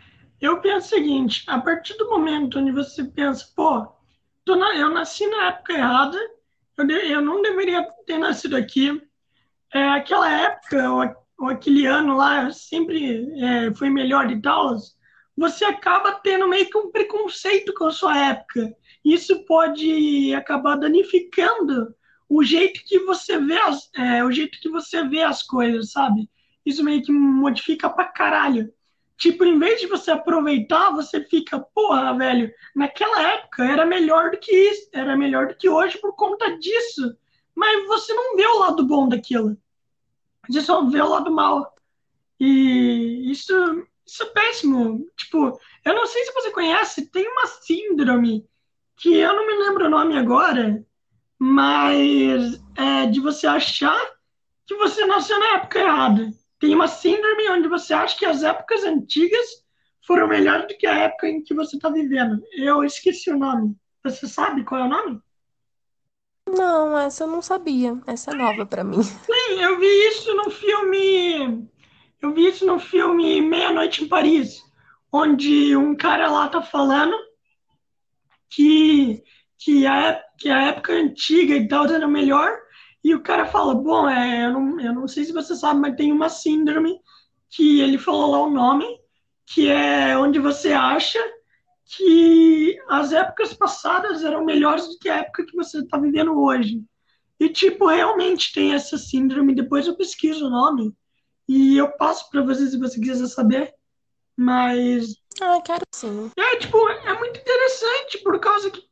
eu 0.40 0.60
penso 0.60 0.86
o 0.86 0.90
seguinte, 0.90 1.42
a 1.48 1.60
partir 1.60 1.96
do 1.96 2.08
momento 2.08 2.58
onde 2.60 2.70
você 2.70 3.02
pensa, 3.02 3.44
pô, 3.56 3.84
na- 4.48 4.76
eu 4.76 4.90
nasci 4.90 5.26
na 5.26 5.48
época 5.48 5.72
errada, 5.72 6.18
eu, 6.76 6.86
de- 6.86 7.12
eu 7.12 7.20
não 7.20 7.42
deveria 7.42 7.82
ter 8.06 8.18
nascido 8.18 8.56
aqui, 8.56 9.02
é, 9.74 9.88
aquela 9.88 10.30
época, 10.30 10.90
ou, 10.90 11.04
ou 11.38 11.48
aquele 11.48 11.86
ano 11.86 12.16
lá, 12.16 12.50
sempre 12.52 13.28
é, 13.42 13.74
foi 13.74 13.90
melhor 13.90 14.30
e 14.30 14.40
tal, 14.40 14.76
você 15.36 15.64
acaba 15.64 16.12
tendo 16.12 16.48
meio 16.48 16.68
que 16.68 16.78
um 16.78 16.90
preconceito 16.90 17.74
com 17.74 17.86
a 17.86 17.92
sua 17.92 18.16
época. 18.18 18.74
Isso 19.04 19.44
pode 19.44 20.34
acabar 20.34 20.76
danificando 20.76 21.94
o 22.28 22.42
jeito 22.42 22.80
que 22.84 23.00
você 23.00 23.38
vê 23.38 23.58
as, 23.58 23.90
é, 23.94 24.24
o 24.24 24.32
jeito 24.32 24.58
que 24.60 24.68
você 24.68 25.06
vê 25.06 25.22
as 25.22 25.42
coisas, 25.42 25.92
sabe? 25.92 26.28
Isso 26.64 26.82
meio 26.82 27.02
que 27.02 27.12
modifica 27.12 27.88
pra 27.88 28.06
caralho. 28.06 28.72
Tipo, 29.16 29.44
em 29.44 29.58
vez 29.58 29.80
de 29.80 29.86
você 29.86 30.10
aproveitar, 30.10 30.90
você 30.90 31.22
fica, 31.24 31.58
porra, 31.58 32.16
velho, 32.16 32.52
naquela 32.74 33.22
época 33.34 33.64
era 33.64 33.86
melhor 33.86 34.30
do 34.30 34.38
que 34.38 34.52
isso, 34.52 34.88
era 34.92 35.16
melhor 35.16 35.48
do 35.48 35.56
que 35.56 35.68
hoje 35.68 35.98
por 35.98 36.14
conta 36.14 36.58
disso. 36.58 37.16
Mas 37.54 37.86
você 37.86 38.12
não 38.12 38.36
vê 38.36 38.46
o 38.46 38.58
lado 38.58 38.84
bom 38.84 39.08
daquilo. 39.08 39.56
Você 40.48 40.60
só 40.60 40.84
vê 40.84 41.00
o 41.00 41.08
lado 41.08 41.30
mal. 41.30 41.74
E 42.38 43.30
isso, 43.30 43.54
isso 44.06 44.22
é 44.22 44.26
péssimo. 44.26 45.04
Tipo, 45.16 45.58
eu 45.84 45.94
não 45.94 46.06
sei 46.06 46.24
se 46.24 46.32
você 46.32 46.50
conhece, 46.50 47.10
tem 47.10 47.26
uma 47.28 47.46
síndrome 47.46 48.46
que 48.96 49.14
eu 49.14 49.34
não 49.34 49.46
me 49.46 49.54
lembro 49.54 49.86
o 49.86 49.90
nome 49.90 50.16
agora, 50.16 50.84
mas 51.38 52.60
é 52.76 53.06
de 53.06 53.20
você 53.20 53.46
achar 53.46 54.00
que 54.66 54.74
você 54.76 55.04
nasceu 55.06 55.38
na 55.38 55.56
época 55.56 55.80
errada. 55.80 56.30
Tem 56.58 56.74
uma 56.74 56.88
síndrome 56.88 57.50
onde 57.50 57.68
você 57.68 57.92
acha 57.92 58.16
que 58.16 58.24
as 58.24 58.42
épocas 58.42 58.84
antigas 58.84 59.46
foram 60.06 60.28
melhores 60.28 60.68
do 60.68 60.78
que 60.78 60.86
a 60.86 60.96
época 60.96 61.28
em 61.28 61.42
que 61.42 61.52
você 61.52 61.76
está 61.76 61.90
vivendo. 61.90 62.42
Eu 62.56 62.84
esqueci 62.84 63.30
o 63.30 63.38
nome. 63.38 63.76
Você 64.02 64.26
sabe 64.26 64.64
qual 64.64 64.80
é 64.80 64.84
o 64.84 64.88
nome? 64.88 65.20
Não, 66.48 66.96
essa 66.96 67.24
eu 67.24 67.28
não 67.28 67.42
sabia. 67.42 68.00
Essa 68.06 68.30
é 68.30 68.34
nova 68.34 68.64
pra 68.64 68.84
mim. 68.84 69.02
Sim, 69.02 69.60
eu 69.60 69.78
vi 69.78 70.08
isso 70.08 70.32
no 70.34 70.50
filme. 70.50 71.68
Eu 72.20 72.32
vi 72.32 72.48
isso 72.48 72.66
no 72.66 72.78
filme 72.78 73.40
Meia-Noite 73.40 74.04
em 74.04 74.08
Paris, 74.08 74.62
onde 75.12 75.76
um 75.76 75.94
cara 75.96 76.30
lá 76.30 76.48
tá 76.48 76.62
falando 76.62 77.14
que, 78.48 79.22
que, 79.58 79.86
a, 79.86 80.22
que 80.38 80.48
a 80.48 80.68
época 80.68 80.92
antiga 80.92 81.54
e 81.54 81.68
tal 81.68 81.86
era 81.86 82.08
melhor. 82.08 82.50
E 83.04 83.14
o 83.14 83.22
cara 83.22 83.46
fala: 83.46 83.74
Bom, 83.74 84.08
é, 84.08 84.46
eu, 84.46 84.52
não, 84.52 84.80
eu 84.80 84.92
não 84.94 85.08
sei 85.08 85.24
se 85.24 85.32
você 85.32 85.54
sabe, 85.54 85.80
mas 85.80 85.96
tem 85.96 86.12
uma 86.12 86.28
síndrome 86.28 86.98
que 87.50 87.80
ele 87.80 87.98
falou 87.98 88.30
lá 88.30 88.40
o 88.40 88.50
nome, 88.50 88.86
que 89.46 89.68
é 89.68 90.16
onde 90.18 90.38
você 90.38 90.72
acha 90.72 91.18
que 91.84 92.76
as 92.88 93.12
épocas 93.12 93.54
passadas 93.54 94.24
eram 94.24 94.44
melhores 94.44 94.88
do 94.88 94.98
que 94.98 95.08
a 95.08 95.18
época 95.18 95.46
que 95.46 95.54
você 95.54 95.78
está 95.78 95.98
vivendo 95.98 96.36
hoje. 96.36 96.82
E, 97.38 97.48
tipo, 97.48 97.86
realmente 97.86 98.52
tem 98.52 98.74
essa 98.74 98.98
síndrome. 98.98 99.54
Depois 99.54 99.86
eu 99.86 99.96
pesquiso 99.96 100.46
o 100.46 100.50
nome. 100.50 100.92
E 101.48 101.76
eu 101.76 101.90
passo 101.92 102.28
para 102.30 102.42
você 102.42 102.66
se 102.66 102.78
você 102.78 103.00
quiser 103.00 103.26
saber. 103.26 103.74
Mas. 104.36 105.16
Ah, 105.40 105.60
quero 105.64 105.84
sim. 105.94 106.30
É, 106.36 106.56
tipo, 106.56 106.88
é 106.88 107.18
muito 107.18 107.40
interessante 107.40 108.18
por 108.18 108.38
causa 108.38 108.70
que. 108.70 108.88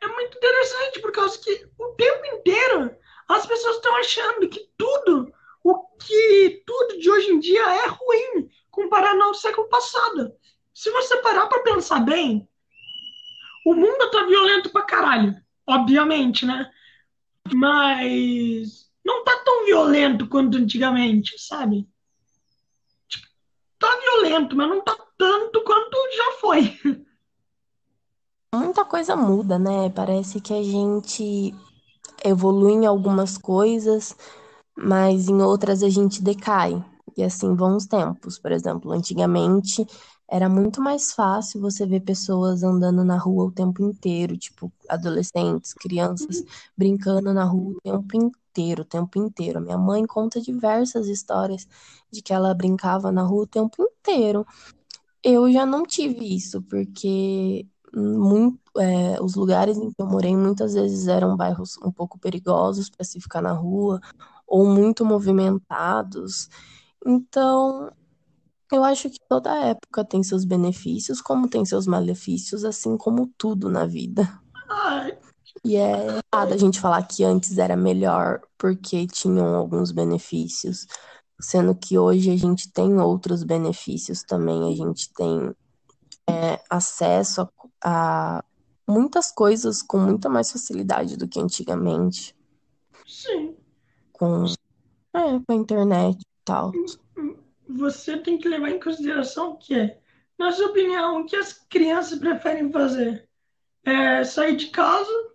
É 0.00 0.06
muito 0.08 0.36
interessante 0.36 1.00
por 1.00 1.12
causa 1.12 1.38
que 1.38 1.68
o 1.78 1.88
tempo 1.94 2.26
inteiro 2.26 2.96
as 3.28 3.46
pessoas 3.46 3.76
estão 3.76 3.94
achando 3.96 4.48
que 4.48 4.68
tudo, 4.76 5.32
o 5.62 5.86
que 5.98 6.62
tudo 6.66 6.98
de 6.98 7.10
hoje 7.10 7.30
em 7.30 7.38
dia 7.38 7.62
é 7.62 7.86
ruim 7.86 8.48
comparado 8.70 9.22
ao 9.22 9.34
século 9.34 9.68
passado. 9.68 10.32
Se 10.74 10.90
você 10.90 11.18
parar 11.18 11.46
para 11.46 11.62
pensar 11.62 12.00
bem, 12.00 12.48
o 13.66 13.74
mundo 13.74 14.10
tá 14.10 14.24
violento 14.24 14.70
pra 14.70 14.82
caralho, 14.82 15.34
obviamente, 15.66 16.44
né? 16.44 16.70
Mas 17.54 18.81
não 19.04 19.24
tá 19.24 19.42
tão 19.44 19.64
violento 19.64 20.28
quanto 20.28 20.58
antigamente, 20.58 21.38
sabe? 21.38 21.88
Tipo, 23.08 23.26
tá 23.78 23.88
violento, 24.02 24.56
mas 24.56 24.68
não 24.68 24.82
tá 24.82 24.96
tanto 25.18 25.62
quanto 25.64 25.96
já 26.16 26.32
foi. 26.40 26.78
Muita 28.54 28.84
coisa 28.84 29.16
muda, 29.16 29.58
né? 29.58 29.88
Parece 29.90 30.40
que 30.40 30.52
a 30.52 30.62
gente 30.62 31.54
evolui 32.24 32.72
em 32.72 32.86
algumas 32.86 33.38
coisas, 33.38 34.14
mas 34.76 35.28
em 35.28 35.40
outras 35.40 35.82
a 35.82 35.88
gente 35.88 36.22
decai. 36.22 36.84
E 37.16 37.22
assim 37.22 37.54
vão 37.54 37.76
os 37.76 37.86
tempos. 37.86 38.38
Por 38.38 38.52
exemplo, 38.52 38.92
antigamente 38.92 39.86
era 40.30 40.48
muito 40.48 40.80
mais 40.80 41.12
fácil 41.12 41.60
você 41.60 41.86
ver 41.86 42.00
pessoas 42.00 42.62
andando 42.62 43.04
na 43.04 43.18
rua 43.18 43.44
o 43.44 43.52
tempo 43.52 43.82
inteiro, 43.82 44.36
tipo 44.36 44.72
adolescentes, 44.88 45.74
crianças 45.74 46.42
brincando 46.76 47.34
na 47.34 47.44
rua 47.44 47.74
o 47.74 47.80
tempo 47.82 48.16
inteiro, 48.16 48.41
o 48.80 48.84
tempo 48.84 49.18
inteiro. 49.18 49.60
Minha 49.60 49.78
mãe 49.78 50.06
conta 50.06 50.40
diversas 50.40 51.08
histórias 51.08 51.66
de 52.10 52.20
que 52.22 52.32
ela 52.32 52.54
brincava 52.54 53.10
na 53.10 53.22
rua 53.22 53.44
o 53.44 53.46
tempo 53.46 53.82
inteiro. 53.82 54.46
Eu 55.22 55.50
já 55.52 55.64
não 55.64 55.84
tive 55.84 56.36
isso, 56.36 56.60
porque 56.62 57.66
muito, 57.94 58.58
é, 58.78 59.20
os 59.20 59.34
lugares 59.34 59.76
em 59.76 59.90
que 59.90 60.00
eu 60.00 60.06
morei 60.06 60.34
muitas 60.34 60.74
vezes 60.74 61.06
eram 61.08 61.36
bairros 61.36 61.76
um 61.84 61.92
pouco 61.92 62.18
perigosos 62.18 62.88
para 62.88 63.04
se 63.04 63.20
ficar 63.20 63.42
na 63.42 63.52
rua, 63.52 64.00
ou 64.46 64.66
muito 64.66 65.04
movimentados. 65.04 66.48
Então, 67.04 67.90
eu 68.72 68.82
acho 68.82 69.10
que 69.10 69.18
toda 69.28 69.54
época 69.54 70.04
tem 70.04 70.22
seus 70.22 70.44
benefícios, 70.44 71.20
como 71.20 71.48
tem 71.48 71.64
seus 71.64 71.86
malefícios, 71.86 72.64
assim 72.64 72.96
como 72.96 73.30
tudo 73.36 73.68
na 73.68 73.86
vida. 73.86 74.40
Ai, 74.68 75.18
E 75.64 75.76
é 75.76 76.06
errado 76.06 76.52
a 76.52 76.56
gente 76.56 76.80
falar 76.80 77.02
que 77.02 77.24
antes 77.24 77.58
era 77.58 77.76
melhor 77.76 78.40
porque 78.58 79.06
tinham 79.06 79.54
alguns 79.54 79.92
benefícios, 79.92 80.86
sendo 81.40 81.74
que 81.74 81.98
hoje 81.98 82.30
a 82.30 82.36
gente 82.36 82.72
tem 82.72 82.98
outros 82.98 83.42
benefícios 83.42 84.22
também. 84.22 84.72
A 84.72 84.76
gente 84.76 85.12
tem 85.12 85.54
é, 86.28 86.60
acesso 86.68 87.42
a, 87.82 88.38
a 88.38 88.44
muitas 88.88 89.30
coisas 89.30 89.82
com 89.82 89.98
muita 89.98 90.28
mais 90.28 90.50
facilidade 90.50 91.16
do 91.16 91.28
que 91.28 91.40
antigamente, 91.40 92.34
sim. 93.06 93.56
com, 94.12 94.44
é, 95.14 95.38
com 95.46 95.52
a 95.52 95.54
internet 95.54 96.20
e 96.20 96.44
tal. 96.44 96.72
Você 97.68 98.18
tem 98.18 98.38
que 98.38 98.48
levar 98.48 98.70
em 98.70 98.80
consideração 98.80 99.56
que 99.56 99.96
na 100.42 100.50
sua 100.50 100.70
opinião, 100.70 101.20
o 101.20 101.24
que 101.24 101.36
as 101.36 101.52
crianças 101.52 102.18
preferem 102.18 102.72
fazer? 102.72 103.28
É 103.84 104.24
sair 104.24 104.56
de 104.56 104.70
casa 104.70 105.31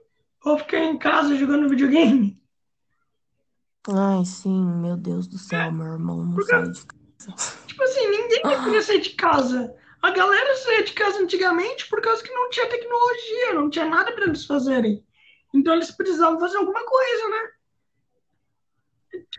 ou 0.52 0.58
ficar 0.58 0.80
em 0.80 0.98
casa 0.98 1.36
jogando 1.36 1.70
videogame? 1.70 2.42
Ai, 3.90 4.26
sim, 4.26 4.66
meu 4.82 4.98
Deus 4.98 5.28
do 5.28 5.38
céu, 5.38 5.72
meu 5.72 5.94
irmão 5.94 6.26
não 6.26 6.36
Porque, 6.36 6.52
sai 6.52 6.70
de 6.70 6.86
casa. 6.86 7.58
tipo 7.66 7.84
assim, 7.84 8.08
ninguém 8.10 8.42
queria 8.64 8.82
sair 8.82 9.02
de 9.02 9.12
casa. 9.12 9.74
A 10.02 10.12
galera 10.12 10.56
saía 10.58 10.84
de 10.84 10.94
casa 10.94 11.20
antigamente 11.20 11.88
por 11.90 12.02
causa 12.02 12.22
que 12.22 12.32
não 12.32 12.50
tinha 12.50 12.70
tecnologia, 12.70 13.54
não 13.54 13.70
tinha 13.70 13.86
nada 13.86 14.14
para 14.14 14.26
eles 14.26 14.46
fazerem. 14.46 15.06
Então 15.54 15.74
eles 15.74 15.92
precisavam 15.92 16.40
fazer 16.40 16.58
alguma 16.58 16.86
coisa, 16.86 17.30
né? 17.30 17.50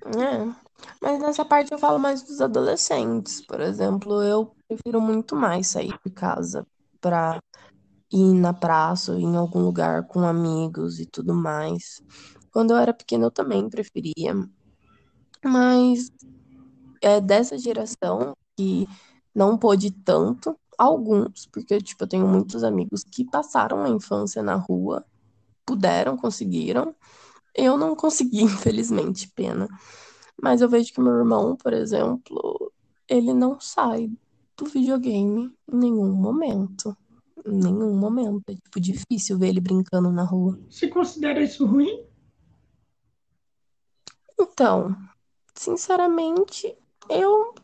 É, 0.07 0.55
mas 1.03 1.18
nessa 1.21 1.44
parte 1.44 1.73
eu 1.73 1.79
falo 1.79 1.99
mais 1.99 2.23
dos 2.23 2.40
adolescentes. 2.40 3.44
Por 3.44 3.61
exemplo, 3.61 4.23
eu 4.23 4.57
prefiro 4.66 5.01
muito 5.01 5.37
mais 5.37 5.68
sair 5.68 5.94
de 6.05 6.12
casa 6.12 6.66
pra 7.01 7.38
ir 8.12 8.35
na 8.35 8.53
praça 8.53 9.12
ir 9.18 9.23
em 9.23 9.37
algum 9.37 9.61
lugar 9.61 10.07
com 10.07 10.21
amigos 10.21 10.99
e 10.99 11.07
tudo 11.07 11.35
mais. 11.35 12.03
Quando 12.53 12.73
eu 12.73 12.77
era 12.77 12.94
pequena 12.94 13.27
eu 13.27 13.31
também 13.31 13.68
preferia, 13.68 14.35
mas 15.44 16.11
é 17.03 17.21
dessa 17.21 17.59
geração 17.59 18.35
que 18.57 18.88
não 19.35 19.57
pôde 19.57 19.90
tanto, 19.90 20.59
alguns, 20.77 21.47
porque 21.47 21.81
tipo, 21.81 22.05
eu 22.05 22.09
tenho 22.09 22.27
muitos 22.27 22.64
amigos 22.64 23.05
que 23.05 23.25
passaram 23.25 23.83
a 23.85 23.88
infância 23.88 24.42
na 24.42 24.55
rua, 24.55 25.05
puderam, 25.66 26.16
conseguiram. 26.16 26.94
Eu 27.55 27.77
não 27.77 27.94
consegui, 27.97 28.42
infelizmente, 28.44 29.31
pena. 29.35 29.68
Mas 30.40 30.61
eu 30.61 30.68
vejo 30.68 30.92
que 30.92 31.01
meu 31.01 31.14
irmão, 31.14 31.57
por 31.57 31.73
exemplo, 31.73 32.73
ele 33.09 33.35
não 33.35 33.61
sai 33.61 34.11
do 34.57 34.66
videogame 34.66 35.53
em 35.73 35.77
nenhum 35.77 36.12
momento. 36.12 36.97
Nenhum 37.46 37.96
momento. 37.96 38.51
É 38.51 38.55
tipo 38.55 38.81
difícil 38.81 39.38
ver 39.38 39.48
ele 39.48 39.61
brincando 39.61 40.11
na 40.11 40.24
rua. 40.24 40.59
Você 40.68 40.88
considera 40.88 41.42
isso 41.42 41.66
ruim? 41.66 42.07
Então, 44.40 44.96
sinceramente, 45.55 46.77
eu 47.11 47.55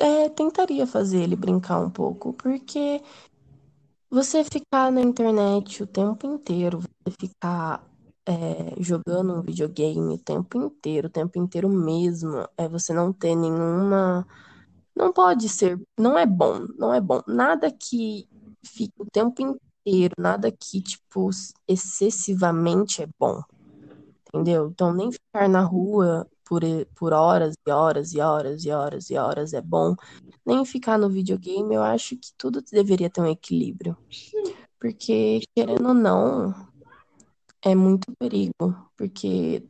é, 0.00 0.28
tentaria 0.28 0.86
fazer 0.86 1.22
ele 1.22 1.36
brincar 1.36 1.80
um 1.80 1.90
pouco, 1.90 2.32
porque 2.34 3.02
você 4.10 4.44
ficar 4.44 4.92
na 4.92 5.00
internet 5.00 5.82
o 5.82 5.86
tempo 5.86 6.26
inteiro, 6.26 6.80
você 6.80 7.16
ficar 7.18 7.82
é, 8.26 8.74
jogando 8.78 9.34
um 9.34 9.42
videogame 9.42 10.14
o 10.14 10.18
tempo 10.18 10.58
inteiro, 10.58 11.08
o 11.08 11.10
tempo 11.10 11.38
inteiro 11.38 11.68
mesmo, 11.68 12.46
é 12.56 12.68
você 12.68 12.92
não 12.92 13.12
ter 13.12 13.34
nenhuma. 13.34 14.26
Não 14.94 15.12
pode 15.12 15.48
ser, 15.48 15.80
não 15.98 16.18
é 16.18 16.26
bom, 16.26 16.66
não 16.76 16.92
é 16.92 17.00
bom. 17.00 17.22
Nada 17.26 17.70
que 17.70 18.28
fique 18.64 18.94
o 18.98 19.06
tempo 19.06 19.58
inteiro, 19.84 20.14
nada 20.18 20.50
que, 20.50 20.80
tipo, 20.80 21.30
excessivamente 21.66 23.02
é 23.02 23.08
bom, 23.18 23.42
entendeu? 24.28 24.68
Então, 24.68 24.92
nem 24.92 25.10
ficar 25.10 25.48
na 25.48 25.62
rua 25.62 26.26
por, 26.44 26.62
por 26.94 27.12
horas 27.12 27.54
e 27.66 27.70
horas 27.70 28.12
e 28.12 28.20
horas 28.20 28.64
e 28.64 28.70
horas 28.70 29.10
e 29.10 29.16
horas 29.16 29.52
é 29.52 29.60
bom, 29.60 29.94
nem 30.44 30.64
ficar 30.64 30.98
no 30.98 31.08
videogame, 31.08 31.74
eu 31.74 31.82
acho 31.82 32.16
que 32.16 32.28
tudo 32.36 32.62
deveria 32.62 33.10
ter 33.10 33.20
um 33.20 33.26
equilíbrio. 33.26 33.96
Porque, 34.78 35.40
querendo 35.54 35.88
ou 35.88 35.94
não, 35.94 36.54
é 37.64 37.74
muito 37.74 38.12
perigo. 38.18 38.74
Porque 38.96 39.62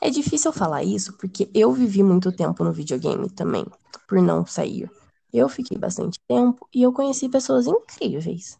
é 0.00 0.10
difícil 0.10 0.52
falar 0.52 0.84
isso, 0.84 1.16
porque 1.16 1.50
eu 1.54 1.72
vivi 1.72 2.02
muito 2.02 2.30
tempo 2.30 2.62
no 2.62 2.72
videogame 2.72 3.30
também, 3.30 3.64
por 4.06 4.20
não 4.20 4.46
sair. 4.46 4.90
Eu 5.36 5.50
fiquei 5.50 5.76
bastante 5.76 6.18
tempo 6.26 6.66
e 6.74 6.82
eu 6.82 6.92
conheci 6.92 7.28
pessoas 7.28 7.66
incríveis. 7.66 8.56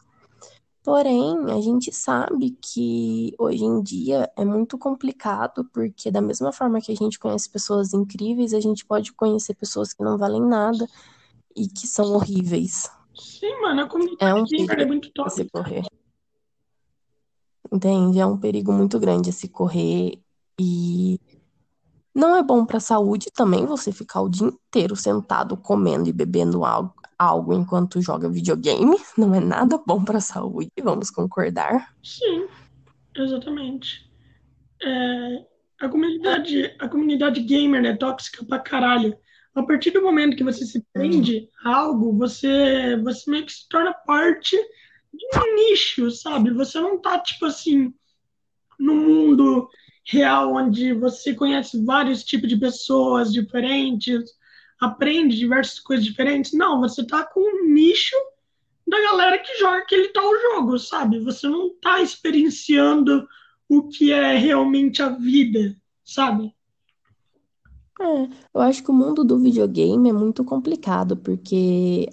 Porém, 0.85 1.51
a 1.51 1.61
gente 1.61 1.91
sabe 1.91 2.57
que 2.61 3.35
hoje 3.39 3.65
em 3.65 3.83
dia 3.83 4.31
é 4.37 4.45
muito 4.45 4.79
complicado, 4.79 5.65
porque 5.73 6.11
da 6.11 6.21
mesma 6.21 6.53
forma 6.53 6.81
que 6.81 6.93
a 6.93 6.95
gente 6.95 7.19
conhece 7.19 7.51
pessoas 7.51 7.95
incríveis, 7.95 8.53
a 8.55 8.61
gente 8.61 8.85
pode 8.85 9.13
conhecer 9.15 9.55
pessoas 9.55 9.93
que 9.93 10.05
não 10.05 10.19
valem 10.19 10.43
nada 10.43 10.87
e 11.57 11.67
que 11.67 11.87
são 11.87 12.13
horríveis. 12.13 12.91
Sim, 13.19 13.61
mano, 13.63 13.81
a 13.81 13.85
É 13.85 13.89
comunidade 13.89 14.39
um 14.39 14.45
gamer 14.45 14.65
é 14.65 14.67
perigo 14.77 14.93
muito 14.93 15.23
a 15.23 15.31
se 15.31 15.49
correr. 15.51 15.83
Entende? 17.73 18.21
É 18.21 18.27
um 18.27 18.39
perigo 18.39 18.71
muito 18.71 19.01
grande 19.01 19.31
a 19.31 19.33
se 19.33 19.49
correr 19.49 20.21
e 20.61 21.19
não 22.17 22.35
é 22.35 22.43
bom 22.43 22.65
para 22.65 22.79
a 22.79 22.81
saúde 22.81 23.27
também 23.31 23.67
você 23.67 23.93
ficar 23.93 24.23
o 24.23 24.29
dia 24.31 24.47
inteiro 24.47 24.97
sentado 24.97 25.55
comendo 25.55 26.09
e 26.09 26.13
bebendo 26.15 26.65
algo, 26.65 26.95
algo 27.19 27.53
enquanto 27.53 28.01
joga 28.01 28.27
videogame. 28.27 28.97
Não 29.19 29.35
é 29.35 29.41
nada 29.41 29.79
bom 29.87 30.03
para 30.03 30.17
a 30.17 30.23
saúde, 30.23 30.71
vamos 30.83 31.11
concordar. 31.11 31.95
Sim, 32.03 32.47
exatamente. 33.15 34.11
É, 34.83 35.45
a 35.83 35.89
comunidade, 35.91 36.75
a 36.79 36.89
comunidade 36.89 37.43
gamer 37.43 37.85
é 37.85 37.95
tóxica 37.95 38.43
pra 38.47 38.61
caralho. 38.61 39.15
A 39.55 39.63
partir 39.63 39.91
do 39.91 40.01
momento 40.01 40.39
que 40.39 40.45
você 40.45 40.65
se 40.65 40.83
prende 40.95 41.51
a 41.67 41.77
algo, 41.77 42.17
você, 42.17 42.97
você 43.05 43.31
meio 43.31 43.45
que 43.45 43.53
se 43.53 43.69
torna 43.69 43.93
parte 43.93 44.57
de 45.13 45.39
um 45.39 45.55
nicho, 45.55 46.11
sabe? 46.11 46.51
Você 46.55 46.81
não 46.81 46.99
tá, 46.99 47.19
tipo 47.19 47.45
assim, 47.45 47.93
no 48.79 48.95
mundo 48.95 49.69
real, 50.07 50.55
onde 50.55 50.93
você 50.93 51.35
conhece 51.35 51.85
vários 51.85 52.23
tipos 52.23 52.49
de 52.49 52.57
pessoas 52.57 53.33
diferentes, 53.33 54.31
aprende 54.81 55.37
diversas 55.37 55.81
coisas 55.81 56.05
diferentes. 56.05 56.53
Não, 56.53 56.81
você 56.81 57.05
tá 57.05 57.25
com 57.25 57.41
um 57.41 57.73
nicho 57.73 58.17
da 58.87 59.01
galera 59.01 59.39
que 59.39 59.59
joga 59.59 59.79
aquele 59.79 60.09
tal 60.09 60.31
jogo, 60.41 60.79
sabe? 60.79 61.19
Você 61.21 61.49
não 61.49 61.71
tá 61.81 62.01
experienciando 62.01 63.27
o 63.69 63.89
que 63.89 64.13
é 64.13 64.37
realmente 64.37 65.03
a 65.03 65.09
vida, 65.09 65.77
sabe? 66.05 66.55
É, 68.01 68.29
eu 68.55 68.61
acho 68.61 68.85
que 68.85 68.91
o 68.91 68.95
mundo 68.95 69.25
do 69.25 69.39
videogame 69.39 70.09
é 70.09 70.13
muito 70.13 70.45
complicado, 70.45 71.17
porque 71.17 72.09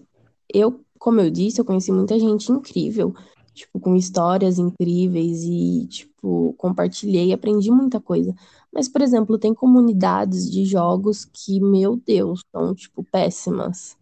eu, 0.52 0.84
como 0.98 1.20
eu 1.20 1.30
disse, 1.30 1.62
eu 1.62 1.66
conheci 1.66 1.92
muita 1.92 2.18
gente 2.18 2.52
incrível, 2.52 3.14
tipo, 3.54 3.80
com 3.80 3.96
histórias 3.96 4.58
incríveis 4.60 5.44
e, 5.44 5.88
tipo, 5.88 6.54
compartilhei, 6.58 7.32
aprendi 7.32 7.72
muita 7.72 8.00
coisa. 8.00 8.34
Mas, 8.72 8.90
por 8.90 9.02
exemplo, 9.02 9.38
tem 9.38 9.54
comunidades 9.54 10.50
de 10.50 10.66
jogos 10.66 11.26
que, 11.26 11.60
meu 11.60 11.96
Deus, 11.96 12.42
são, 12.52 12.74
tipo, 12.74 13.04
péssimas. 13.04 13.96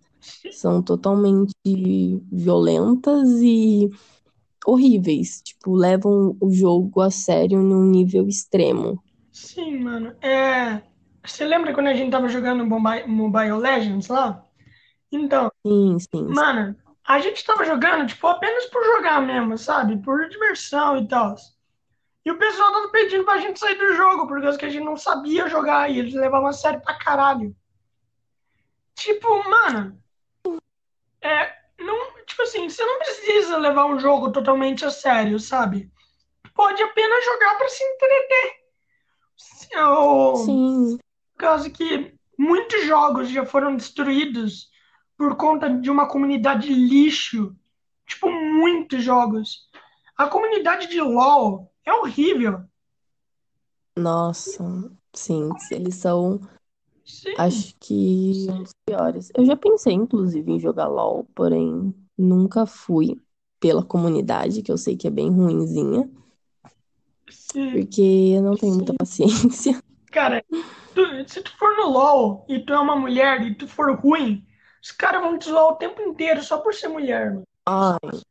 São 0.52 0.82
totalmente 0.82 1.54
violentas 2.32 3.30
e 3.42 3.90
horríveis. 4.66 5.42
Tipo, 5.42 5.76
levam 5.76 6.38
o 6.40 6.52
jogo 6.52 7.02
a 7.02 7.10
sério 7.10 7.62
num 7.62 7.86
nível 7.86 8.28
extremo. 8.28 9.02
Sim, 9.32 9.80
mano. 9.80 10.14
É... 10.22 10.82
Você 11.24 11.46
lembra 11.46 11.74
quando 11.74 11.88
a 11.88 11.94
gente 11.94 12.12
tava 12.12 12.28
jogando 12.28 12.66
Mobile 12.66 13.08
Mobile 13.08 13.54
Legends 13.54 14.08
lá? 14.08 14.44
Então, 15.12 15.52
Sim, 15.66 15.98
sim, 16.00 16.24
mano, 16.24 16.76
a 17.12 17.19
gente 17.19 17.43
tava 17.43 17.65
jogando, 17.65 18.08
tipo, 18.08 18.26
apenas 18.26 18.65
por 18.67 18.82
jogar 18.86 19.21
mesmo, 19.21 19.58
sabe? 19.58 20.02
Por 20.02 20.30
diversão 20.30 20.97
e 20.97 21.08
tal. 21.08 21.36
E 22.26 22.32
o 22.32 22.38
pessoal 22.38 22.71
tava 22.71 22.89
pedindo 22.89 23.26
pra 23.26 23.39
gente 23.39 23.60
sair 23.60 23.76
do 23.76 23.95
jogo, 23.95 24.28
por 24.28 24.41
causa 24.41 24.58
que 24.58 24.65
a 24.65 24.69
gente 24.69 24.86
não 24.86 24.95
sabia 24.95 25.50
jogar 25.50 25.89
e 25.89 26.00
eles 26.00 26.13
levavam 26.13 26.47
a 26.47 26.54
sério 26.54 26.82
pra 26.82 26.97
caralho. 26.97 27.54
Tipo, 28.95 29.28
mano, 29.50 30.02
é, 31.21 31.54
não, 31.80 32.24
tipo 32.26 32.43
assim, 32.43 32.69
você 32.69 32.86
não 32.86 33.00
precisa 33.00 33.58
levar 33.58 33.86
um 33.88 34.00
jogo 34.00 34.32
totalmente 34.32 34.86
a 34.86 34.89
sério, 34.89 35.38
sabe? 35.38 35.91
Pode 36.54 36.82
apenas 36.82 37.26
jogar 37.26 37.58
pra 37.58 37.67
se 37.67 37.84
entreter. 37.84 38.62
Ou, 39.86 40.38
sim. 40.38 40.97
por 41.34 41.39
causa 41.39 41.69
que 41.69 42.13
muitos 42.38 42.86
jogos 42.86 43.30
já 43.30 43.45
foram 43.45 43.76
destruídos 43.76 44.71
por 45.22 45.36
conta 45.38 45.70
de 45.70 45.88
uma 45.92 46.08
comunidade 46.08 46.74
lixo. 46.74 47.56
Tipo, 48.08 48.32
muitos 48.32 49.04
jogos. 49.04 49.70
A 50.18 50.26
comunidade 50.26 50.88
de 50.88 51.00
LoL 51.00 51.72
é 51.86 51.94
horrível. 51.94 52.64
Nossa, 53.96 54.64
sim, 55.14 55.48
eles 55.70 55.94
são, 55.94 56.40
Sim, 57.06 57.36
acho 57.38 57.76
que, 57.80 58.48
um 58.50 58.64
dos 58.64 58.74
piores. 58.84 59.32
Eu 59.38 59.46
já 59.46 59.56
pensei, 59.56 59.94
inclusive, 59.94 60.54
em 60.54 60.60
jogar 60.60 60.88
LOL, 60.88 61.28
porém 61.36 61.94
nunca 62.18 62.66
fui 62.66 63.16
pela 63.60 63.86
comunidade, 63.86 64.64
que 64.64 64.72
eu 64.72 64.78
sei 64.78 64.98
que 64.98 65.06
é 65.06 65.12
bem 65.12 65.30
ruinzinha, 65.30 66.10
sim. 67.30 67.72
porque 67.72 68.02
eu 68.36 68.42
não 68.42 68.56
tenho 68.56 68.76
muita 68.76 68.94
paciência. 68.94 69.80
Cara, 70.12 70.44
tu- 70.94 71.30
se 71.30 71.42
tu 71.42 71.52
for 71.58 71.76
no 71.78 71.90
LoL 71.90 72.46
e 72.50 72.60
tu 72.60 72.74
é 72.74 72.80
uma 72.80 72.96
mulher 72.96 73.42
e 73.46 73.56
tu 73.56 73.68
for 73.68 73.96
ruim, 73.96 74.46
os 74.84 74.91
caras 74.91 75.22
vão 75.22 75.38
te 75.38 75.46
zoar 75.50 75.65
o 75.67 75.76
tempo 75.76 76.02
inteiro 76.02 76.44
só 76.44 76.58
por 76.60 76.74
ser 76.74 76.88
mulher, 76.89 77.32
mano. 77.34 77.44
Ai, 77.65 78.22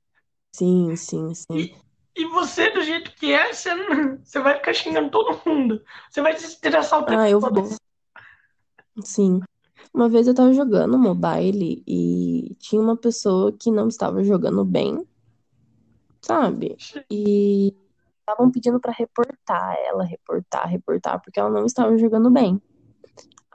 sim, 0.55 0.97
sim, 0.97 1.35
sim. 1.35 1.47
E, 1.53 1.75
e 2.17 2.25
você, 2.27 2.71
do 2.71 2.83
jeito 2.83 3.13
que 3.15 3.33
é, 3.33 3.53
você, 3.53 3.75
não- 3.75 4.19
você 4.25 4.39
vai 4.41 4.55
ficar 4.57 4.75
xingando 4.75 5.11
todo 5.11 5.41
mundo. 5.47 5.85
Você 6.11 6.21
vai 6.23 6.37
se 6.39 6.47
estressar 6.47 7.01
o 7.01 7.07
tempo 7.07 7.23
Ah, 7.23 7.29
eu 7.29 7.41
todo. 7.41 7.61
vou, 7.61 7.71
sim. 9.05 9.41
Uma 9.95 10.09
vez 10.09 10.29
eu 10.29 10.35
tava 10.35 10.53
jogando 10.55 10.99
mobile 10.99 11.83
e 11.87 12.55
tinha 12.61 12.81
uma 12.83 12.97
pessoa 12.97 13.53
que 13.53 13.71
não 13.71 13.89
estava 13.89 14.23
jogando 14.25 14.65
bem, 14.65 15.07
sabe? 16.21 16.77
E 17.11 17.75
estavam 18.21 18.51
pedindo 18.51 18.81
pra 18.81 18.93
reportar 18.93 19.77
ela, 19.87 20.05
reportar, 20.05 20.69
reportar, 20.69 21.21
porque 21.23 21.41
ela 21.41 21.51
não 21.51 21.65
estava 21.67 21.97
jogando 21.99 22.31
bem. 22.31 22.61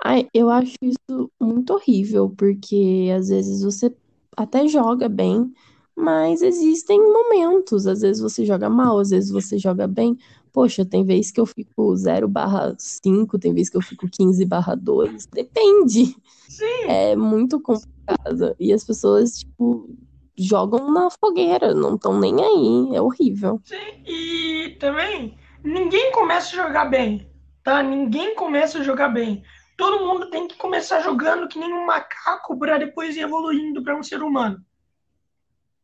Ai, 0.04 0.28
eu 0.34 0.50
acho 0.50 0.76
isso 0.82 1.32
muito 1.40 1.74
horrível, 1.74 2.30
porque 2.30 3.10
às 3.16 3.30
vezes 3.30 3.64
você 3.64 3.94
até 4.38 4.68
joga 4.68 5.10
bem, 5.10 5.52
mas 5.96 6.42
existem 6.42 7.00
momentos, 7.00 7.88
às 7.88 8.02
vezes 8.02 8.22
você 8.22 8.46
joga 8.46 8.70
mal, 8.70 9.00
às 9.00 9.10
vezes 9.10 9.32
você 9.32 9.58
joga 9.58 9.88
bem. 9.88 10.18
Poxa, 10.52 10.86
tem 10.86 11.04
vez 11.06 11.32
que 11.32 11.40
eu 11.40 11.46
fico 11.46 11.96
zero 11.96 12.28
barra 12.28 12.76
cinco 12.80 13.38
tem 13.40 13.54
vez 13.54 13.70
que 13.70 13.78
eu 13.78 13.82
fico 13.82 14.08
quinze 14.10 14.46
barra 14.46 14.76
dois 14.76 15.28
depende. 15.34 16.16
Sim, 16.48 16.88
É 16.88 17.16
muito 17.16 17.60
complicado. 17.60 18.56
E 18.60 18.72
as 18.74 18.84
pessoas, 18.84 19.40
tipo, 19.40 19.90
jogam 20.38 20.92
na 20.92 21.10
fogueira, 21.10 21.74
não 21.74 21.96
estão 21.96 22.20
nem 22.20 22.36
aí, 22.44 22.96
é 22.96 23.02
horrível. 23.02 23.62
sim. 23.64 23.76
E 24.08 24.78
também, 24.80 25.38
ninguém 25.64 26.12
começa 26.12 26.56
a 26.60 26.66
jogar 26.68 26.86
bem, 26.86 27.30
tá? 27.64 27.82
Ninguém 27.82 28.36
começa 28.36 28.80
a 28.80 28.84
jogar 28.84 29.10
bem. 29.10 29.44
Todo 29.78 30.06
mundo 30.06 30.30
tem 30.30 30.48
que 30.48 30.56
começar 30.58 31.02
jogando 31.02 31.48
que 31.48 31.60
nem 31.60 31.74
um 31.74 31.86
macaco 31.86 32.58
para 32.58 32.78
depois 32.78 33.16
ir 33.16 33.22
evoluindo 33.22 33.84
para 33.84 33.96
um 33.96 34.04
ser 34.04 34.22
humano. 34.24 34.64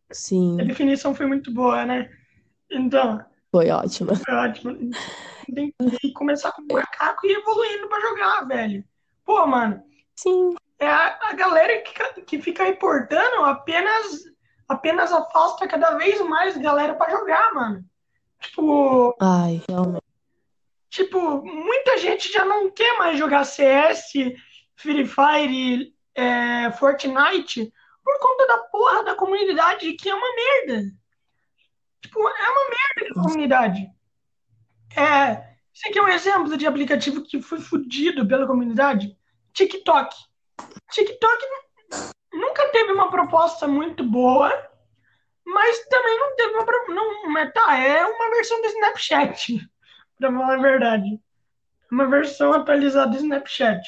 A 0.10 0.14
Sim, 0.14 0.58
definição 0.58 1.14
foi 1.16 1.26
muito 1.26 1.54
boa, 1.54 1.86
né? 1.86 2.10
Então, 2.70 3.24
foi 3.52 3.70
ótima. 3.70 4.16
foi 4.16 4.34
ótimo. 4.34 4.78
Tem 5.54 5.74
que 6.00 6.14
começar 6.14 6.52
com 6.54 6.62
um 6.62 6.68
macaco 6.74 7.26
e 7.26 7.32
ir 7.32 7.38
evoluindo 7.38 7.90
para 7.90 8.02
jogar, 8.02 8.48
velho. 8.48 8.84
Pô, 9.26 9.46
mano, 9.46 9.84
Sim, 10.16 10.56
é 10.80 10.88
a, 10.88 11.20
a 11.30 11.34
galera 11.34 11.82
que, 11.82 12.22
que 12.22 12.42
fica 12.42 12.64
reportando 12.64 13.44
apenas, 13.46 14.24
apenas 14.68 15.12
afasta 15.12 15.68
cada 15.68 15.98
vez 15.98 16.22
mais 16.22 16.58
galera 16.58 16.94
para 16.96 17.12
jogar, 17.12 17.54
mano. 17.54 17.86
Tipo, 18.40 19.16
ai, 19.20 19.62
realmente. 19.68 20.11
Tipo, 20.92 21.42
muita 21.42 21.98
gente 21.98 22.30
já 22.30 22.44
não 22.44 22.70
quer 22.70 22.98
mais 22.98 23.18
jogar 23.18 23.46
CS, 23.46 24.12
Free 24.76 25.08
Fire, 25.08 25.96
é, 26.14 26.70
Fortnite 26.74 27.72
por 28.04 28.20
conta 28.20 28.46
da 28.46 28.58
porra 28.58 29.04
da 29.06 29.16
comunidade 29.16 29.94
que 29.94 30.10
é 30.10 30.14
uma 30.14 30.36
merda. 30.36 30.92
Tipo, 32.02 32.20
é 32.20 32.50
uma 32.50 32.70
merda 32.70 33.20
a 33.20 33.24
comunidade. 33.24 33.90
É, 34.98 35.56
isso 35.74 35.88
aqui 35.88 35.98
é 35.98 36.02
um 36.02 36.10
exemplo 36.10 36.58
de 36.58 36.68
aplicativo 36.68 37.24
que 37.24 37.42
foi 37.42 37.62
fudido 37.62 38.28
pela 38.28 38.46
comunidade. 38.46 39.18
TikTok. 39.54 40.14
TikTok 40.92 41.46
nunca 42.34 42.70
teve 42.74 42.92
uma 42.92 43.10
proposta 43.10 43.66
muito 43.66 44.04
boa, 44.04 44.52
mas 45.46 45.88
também 45.88 46.20
não 46.20 46.36
teve 46.36 46.54
uma. 46.54 46.66
Não, 46.90 47.52
tá, 47.54 47.78
é 47.78 48.06
uma 48.06 48.30
versão 48.32 48.62
do 48.62 48.68
Snapchat, 48.68 49.71
pra 50.30 50.40
falar 50.40 50.56
a 50.56 50.62
verdade. 50.62 51.20
Uma 51.92 52.08
versão 52.08 52.54
atualizada 52.54 53.12
do 53.12 53.18
Snapchat. 53.18 53.82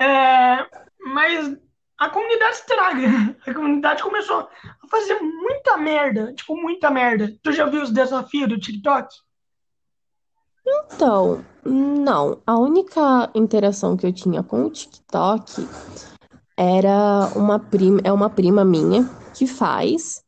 É, 0.00 0.66
mas 0.98 1.56
a 1.98 2.08
comunidade 2.08 2.56
estraga. 2.56 3.06
A 3.46 3.54
comunidade 3.54 4.02
começou 4.02 4.48
a 4.82 4.88
fazer 4.88 5.20
muita 5.20 5.76
merda. 5.76 6.32
Tipo, 6.34 6.56
muita 6.56 6.90
merda. 6.90 7.32
Tu 7.42 7.52
já 7.52 7.66
viu 7.66 7.82
os 7.82 7.90
desafios 7.90 8.48
do 8.48 8.58
TikTok? 8.58 9.08
Então, 10.66 11.44
não. 11.64 12.42
A 12.46 12.58
única 12.58 13.30
interação 13.34 13.96
que 13.96 14.06
eu 14.06 14.12
tinha 14.12 14.42
com 14.42 14.64
o 14.64 14.70
TikTok 14.70 15.68
era 16.56 17.28
uma 17.36 17.58
prima, 17.58 18.00
é 18.04 18.12
uma 18.12 18.30
prima 18.30 18.64
minha 18.64 19.04
que 19.34 19.46
faz, 19.46 20.23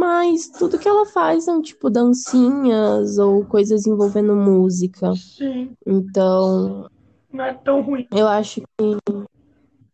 mas 0.00 0.48
tudo 0.48 0.78
que 0.78 0.88
ela 0.88 1.04
faz 1.04 1.44
são 1.44 1.60
tipo 1.60 1.90
dancinhas 1.90 3.18
ou 3.18 3.44
coisas 3.44 3.86
envolvendo 3.86 4.34
música. 4.34 5.12
Sim, 5.14 5.72
Então, 5.86 6.88
não 7.30 7.44
é 7.44 7.52
tão 7.52 7.82
ruim. 7.82 8.06
eu 8.10 8.26
acho 8.26 8.62
que 8.62 8.96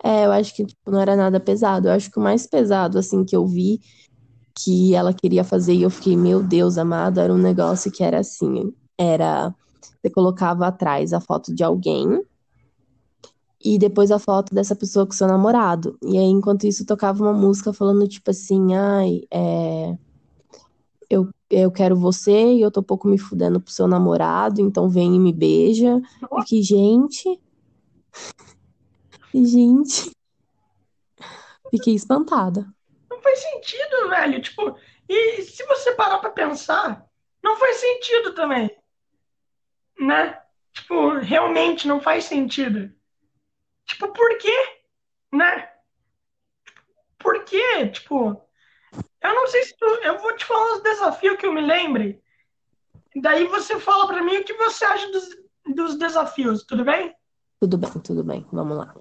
é, 0.05 0.27
eu 0.27 0.31
acho 0.31 0.55
que 0.55 0.65
tipo, 0.65 0.89
não 0.89 1.01
era 1.01 1.17
nada 1.17 1.41
pesado. 1.41 1.89
Eu 1.89 1.93
acho 1.93 2.09
que 2.09 2.21
o 2.21 2.23
mais 2.23 2.47
pesado 2.47 2.99
assim 3.01 3.25
que 3.25 3.35
eu 3.35 3.45
vi 3.45 3.81
que 4.57 4.95
ela 4.95 5.13
queria 5.13 5.43
fazer 5.43 5.75
e 5.75 5.83
eu 5.83 5.91
fiquei, 5.91 6.17
meu 6.17 6.41
Deus, 6.41 6.79
amado, 6.79 7.19
era 7.19 7.33
um 7.33 7.39
negócio 7.39 7.91
que 7.91 8.05
era 8.05 8.21
assim, 8.21 8.73
era 8.97 9.53
você 10.01 10.09
colocava 10.09 10.69
atrás 10.69 11.13
a 11.13 11.21
foto 11.21 11.53
de 11.53 11.65
alguém 11.65 12.23
e 13.67 13.79
depois 13.79 14.13
a 14.13 14.19
foto 14.21 14.55
dessa 14.55 14.77
pessoa 14.77 15.05
com 15.05 15.11
seu 15.11 15.27
namorado. 15.27 15.99
E 16.01 16.17
aí, 16.17 16.27
enquanto 16.27 16.69
isso, 16.69 16.87
tocava 16.87 17.21
uma 17.25 17.33
música 17.33 17.73
falando 17.73 18.07
tipo 18.07 18.31
assim, 18.31 18.77
ai, 18.77 19.23
é, 19.29 19.97
eu, 21.11 21.29
eu 21.51 21.73
quero 21.73 21.97
você 21.97 22.53
e 22.53 22.61
eu 22.61 22.71
tô 22.71 22.81
pouco 22.81 23.09
me 23.09 23.19
fudendo 23.19 23.61
pro 23.61 23.73
seu 23.73 23.89
namorado, 23.89 24.61
então 24.61 24.89
vem 24.89 25.17
e 25.17 25.19
me 25.19 25.33
beija. 25.33 26.01
E 26.39 26.45
que, 26.45 26.63
gente, 26.63 27.41
gente, 29.35 30.13
fiquei 31.69 31.97
espantada. 31.97 32.73
Não 33.11 33.21
faz 33.21 33.41
sentido, 33.41 34.09
velho. 34.11 34.41
Tipo, 34.41 34.77
e 35.09 35.43
se 35.43 35.67
você 35.67 35.91
parar 35.97 36.19
pra 36.19 36.31
pensar, 36.31 37.05
não 37.43 37.57
faz 37.57 37.79
sentido 37.79 38.33
também, 38.33 38.71
né? 39.99 40.39
Tipo, 40.73 41.19
realmente 41.19 41.89
não 41.89 42.01
faz 42.01 42.27
sentido. 42.27 42.95
Tipo, 43.97 44.13
por 44.13 44.37
quê? 44.37 44.79
Né? 45.33 45.71
Por 47.19 47.45
quê? 47.45 47.89
Tipo, 47.89 48.47
eu 49.23 49.35
não 49.35 49.47
sei 49.47 49.63
se 49.65 49.75
tu, 49.75 49.87
eu 49.87 50.19
vou 50.19 50.37
te 50.37 50.45
falar 50.45 50.75
os 50.75 50.83
desafios 50.83 51.39
que 51.39 51.47
eu 51.47 51.53
me 51.53 51.63
lembre. 51.63 52.23
Daí 53.17 53.47
você 53.47 53.81
fala 53.81 54.07
pra 54.07 54.23
mim 54.23 54.37
o 54.37 54.45
que 54.45 54.53
você 54.53 54.85
acha 54.85 55.11
dos, 55.11 55.29
dos 55.75 55.97
desafios, 55.97 56.63
tudo 56.65 56.85
bem? 56.85 57.17
Tudo 57.59 57.79
bem, 57.79 57.91
tudo 58.01 58.23
bem. 58.23 58.47
Vamos 58.53 58.77
lá. 58.77 58.95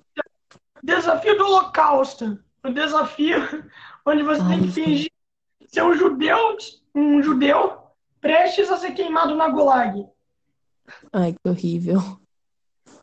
Desafio 0.81 1.37
do 1.37 1.45
Holocausto. 1.45 2.41
O 2.63 2.69
desafio 2.69 3.37
onde 4.07 4.23
você 4.23 4.41
Ai, 4.43 4.47
tem 4.47 4.61
que 4.61 4.71
fingir 4.71 5.11
ser 5.67 5.83
um 5.83 5.93
judeu, 5.93 6.55
um 6.95 7.21
judeu 7.21 7.83
prestes 8.21 8.71
a 8.71 8.77
ser 8.77 8.93
queimado 8.93 9.35
na 9.35 9.49
Gulag. 9.49 10.07
ai, 11.11 11.33
que 11.33 11.49
horrível. 11.49 11.99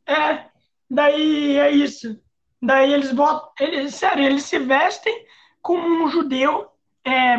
É, 0.06 0.50
daí 0.92 1.58
é 1.58 1.70
isso. 1.70 2.20
Daí 2.60 2.92
eles 2.92 3.12
botam, 3.12 3.50
eles, 3.58 3.94
sério, 3.94 4.24
eles 4.24 4.44
se 4.44 4.58
vestem 4.58 5.26
como 5.60 6.04
um 6.04 6.08
judeu, 6.08 6.70
é, 7.04 7.36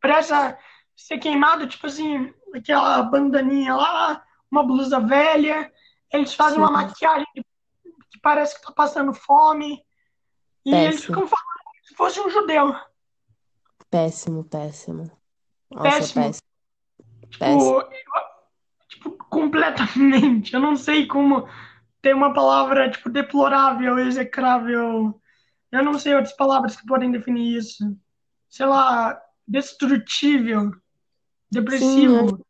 prestes 0.00 0.32
a 0.32 0.58
ser 0.96 1.18
queimado, 1.18 1.66
tipo 1.68 1.86
assim, 1.86 2.32
aquela 2.54 3.02
bandaninha 3.02 3.76
lá, 3.76 4.24
uma 4.50 4.64
blusa 4.64 4.98
velha. 5.00 5.70
Eles 6.12 6.34
fazem 6.34 6.58
uma 6.58 6.68
Sim. 6.68 6.72
maquiagem 6.72 7.26
que 7.34 8.18
parece 8.20 8.56
que 8.56 8.66
tá 8.66 8.72
passando 8.72 9.12
fome. 9.12 9.84
E 10.64 10.74
eles 10.74 10.96
Péssimo. 10.96 11.16
ficam 11.16 11.28
falando 11.28 11.64
como 11.64 11.84
se 11.84 11.94
fosse 11.94 12.20
um 12.20 12.30
judeu. 12.30 12.74
Péssimo, 13.90 14.44
péssimo. 14.44 15.10
Nossa, 15.70 15.90
Péssimo. 15.90 16.24
péssimo. 16.24 16.48
Péssimo. 17.38 17.82
Tipo, 17.82 19.10
tipo, 19.10 19.24
completamente. 19.28 20.54
Eu 20.54 20.60
não 20.60 20.74
sei 20.76 21.06
como 21.06 21.46
ter 22.04 22.14
uma 22.14 22.34
palavra, 22.34 22.90
tipo, 22.90 23.08
deplorável, 23.08 23.98
execrável. 23.98 25.18
Eu 25.72 25.82
não 25.82 25.98
sei 25.98 26.14
outras 26.14 26.36
palavras 26.36 26.76
que 26.76 26.86
podem 26.86 27.10
definir 27.10 27.56
isso. 27.56 27.96
Sei 28.50 28.66
lá, 28.66 29.18
destrutível, 29.48 30.70
depressivo. 31.50 32.44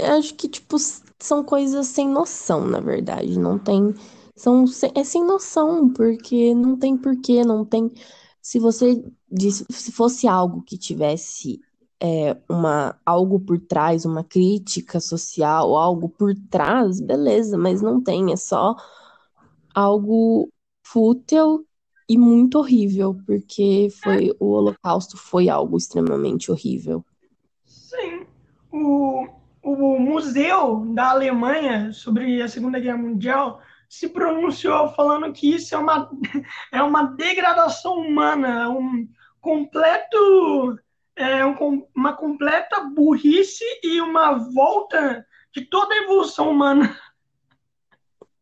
Eu 0.00 0.18
acho 0.18 0.34
que, 0.34 0.48
tipo, 0.48 0.76
são 1.20 1.44
coisas 1.44 1.86
sem 1.86 2.08
noção, 2.08 2.66
na 2.66 2.80
verdade. 2.80 3.38
Não 3.38 3.56
tem. 3.56 3.94
São, 4.34 4.64
é 4.96 5.04
sem 5.04 5.24
noção, 5.24 5.88
porque 5.88 6.52
não 6.52 6.76
tem 6.76 6.96
porquê, 6.96 7.44
não 7.44 7.64
tem. 7.64 7.88
Se 8.40 8.58
você 8.58 9.00
disse, 9.30 9.64
se 9.70 9.92
fosse 9.92 10.26
algo 10.26 10.62
que 10.62 10.76
tivesse 10.76 11.60
é, 12.02 12.36
uma, 12.48 12.98
algo 13.06 13.38
por 13.38 13.60
trás, 13.60 14.04
uma 14.04 14.24
crítica 14.24 14.98
social, 14.98 15.76
algo 15.76 16.08
por 16.08 16.34
trás, 16.50 17.00
beleza, 17.00 17.56
mas 17.56 17.80
não 17.80 18.02
tem, 18.02 18.32
é 18.32 18.36
só 18.36 18.74
algo 19.72 20.48
fútil 20.84 21.64
e 22.08 22.18
muito 22.18 22.58
horrível, 22.58 23.16
porque 23.24 23.88
foi, 24.02 24.34
o 24.40 24.46
Holocausto 24.46 25.16
foi 25.16 25.48
algo 25.48 25.76
extremamente 25.76 26.50
horrível. 26.50 27.04
Sim. 27.64 28.26
O, 28.72 29.28
o 29.62 30.00
Museu 30.00 30.84
da 30.92 31.10
Alemanha 31.10 31.92
sobre 31.92 32.42
a 32.42 32.48
Segunda 32.48 32.80
Guerra 32.80 32.98
Mundial 32.98 33.60
se 33.88 34.08
pronunciou 34.08 34.88
falando 34.88 35.32
que 35.32 35.54
isso 35.54 35.72
é 35.74 35.78
uma, 35.78 36.10
é 36.72 36.82
uma 36.82 37.04
degradação 37.04 37.96
humana, 37.98 38.68
um 38.70 39.08
completo, 39.40 40.78
é, 41.22 41.46
um 41.46 41.86
uma 41.94 42.12
completa 42.14 42.80
burrice 42.80 43.64
e 43.82 44.00
uma 44.00 44.32
volta 44.32 45.24
de 45.54 45.62
toda 45.62 45.94
a 45.94 45.98
evolução 45.98 46.50
humana. 46.50 46.96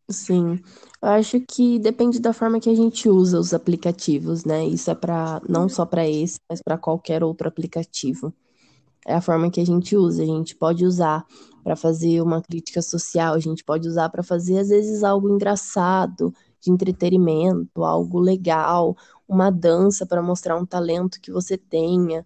Sim, 0.08 0.60
eu 1.00 1.08
acho 1.08 1.40
que 1.40 1.78
depende 1.78 2.18
da 2.18 2.32
forma 2.32 2.58
que 2.58 2.68
a 2.68 2.74
gente 2.74 3.08
usa 3.08 3.38
os 3.38 3.54
aplicativos, 3.54 4.44
né? 4.44 4.66
Isso 4.66 4.90
é 4.90 4.94
para 4.94 5.40
não 5.48 5.68
só 5.68 5.86
para 5.86 6.08
esse, 6.08 6.38
mas 6.48 6.60
para 6.60 6.76
qualquer 6.76 7.22
outro 7.22 7.46
aplicativo. 7.46 8.34
É 9.06 9.14
a 9.14 9.20
forma 9.20 9.50
que 9.50 9.60
a 9.60 9.64
gente 9.64 9.96
usa. 9.96 10.22
A 10.22 10.26
gente 10.26 10.56
pode 10.56 10.84
usar 10.84 11.24
para 11.62 11.76
fazer 11.76 12.20
uma 12.20 12.42
crítica 12.42 12.82
social, 12.82 13.34
a 13.34 13.38
gente 13.38 13.62
pode 13.62 13.86
usar 13.86 14.08
para 14.08 14.22
fazer 14.22 14.58
às 14.58 14.68
vezes 14.68 15.04
algo 15.04 15.28
engraçado, 15.28 16.34
de 16.60 16.70
entretenimento, 16.70 17.84
algo 17.84 18.18
legal, 18.18 18.96
uma 19.28 19.50
dança 19.50 20.04
para 20.04 20.22
mostrar 20.22 20.56
um 20.56 20.66
talento 20.66 21.20
que 21.20 21.30
você 21.30 21.56
tenha, 21.56 22.24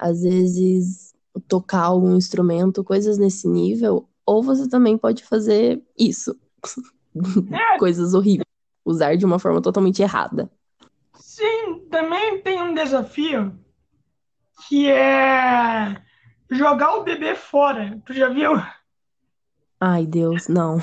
às 0.00 0.22
vezes 0.22 1.14
tocar 1.46 1.82
algum 1.82 2.16
instrumento, 2.16 2.82
coisas 2.82 3.18
nesse 3.18 3.48
nível, 3.48 4.08
ou 4.26 4.42
você 4.42 4.68
também 4.68 4.96
pode 4.96 5.24
fazer 5.24 5.82
isso. 5.98 6.38
Coisas 7.78 8.14
horríveis, 8.14 8.46
usar 8.84 9.16
de 9.16 9.24
uma 9.24 9.38
forma 9.38 9.60
totalmente 9.60 10.00
errada. 10.02 10.50
sim, 11.14 11.86
também 11.90 12.40
tem 12.42 12.62
um 12.62 12.74
desafio 12.74 13.58
que 14.68 14.88
é 14.90 16.00
jogar 16.50 16.96
o 16.96 17.04
bebê 17.04 17.34
fora. 17.34 18.00
Tu 18.06 18.12
já 18.14 18.28
viu? 18.28 18.52
Ai, 19.80 20.06
Deus, 20.06 20.48
não. 20.48 20.78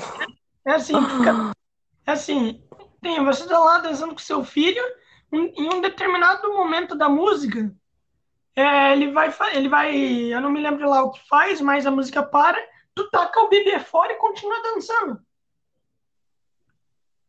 É 0.66 0.72
assim, 0.72 0.94
fica 0.94 1.52
É 2.06 2.12
assim, 2.12 2.62
tem, 3.00 3.24
você 3.24 3.46
tá 3.46 3.58
lá 3.58 3.78
dançando 3.78 4.12
com 4.12 4.18
seu 4.18 4.44
filho, 4.44 4.82
em, 5.32 5.52
em 5.56 5.74
um 5.74 5.80
determinado 5.80 6.48
momento 6.52 6.96
da 6.96 7.08
música, 7.08 7.74
é, 8.58 8.92
ele 8.92 9.12
vai, 9.12 9.32
ele 9.54 9.68
vai, 9.68 9.94
eu 10.34 10.40
não 10.40 10.50
me 10.50 10.60
lembro 10.60 10.88
lá 10.88 11.02
o 11.04 11.12
que 11.12 11.20
faz, 11.28 11.60
mas 11.60 11.86
a 11.86 11.90
música 11.92 12.22
para, 12.22 12.58
tu 12.94 13.08
taca 13.10 13.40
o 13.40 13.48
bebê 13.48 13.78
fora 13.78 14.12
e 14.12 14.16
continua 14.16 14.60
dançando. 14.62 15.20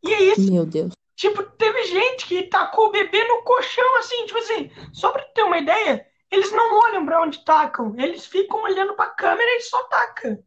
E 0.02 0.12
é 0.12 0.22
isso, 0.22 0.50
Meu 0.50 0.66
Deus. 0.66 0.92
tipo, 1.14 1.42
teve 1.42 1.84
gente 1.84 2.26
que 2.26 2.42
tacou 2.44 2.88
o 2.88 2.90
bebê 2.90 3.22
no 3.28 3.42
colchão, 3.42 3.98
assim, 3.98 4.26
tipo 4.26 4.38
assim, 4.38 4.70
só 4.92 5.12
pra 5.12 5.22
ter 5.22 5.42
uma 5.44 5.58
ideia, 5.58 6.04
eles 6.30 6.50
não 6.50 6.78
olham 6.80 7.04
pra 7.06 7.22
onde 7.22 7.44
tacam, 7.44 7.94
eles 7.96 8.26
ficam 8.26 8.62
olhando 8.62 8.94
pra 8.94 9.06
câmera 9.10 9.50
e 9.56 9.60
só 9.60 9.84
taca. 9.84 10.42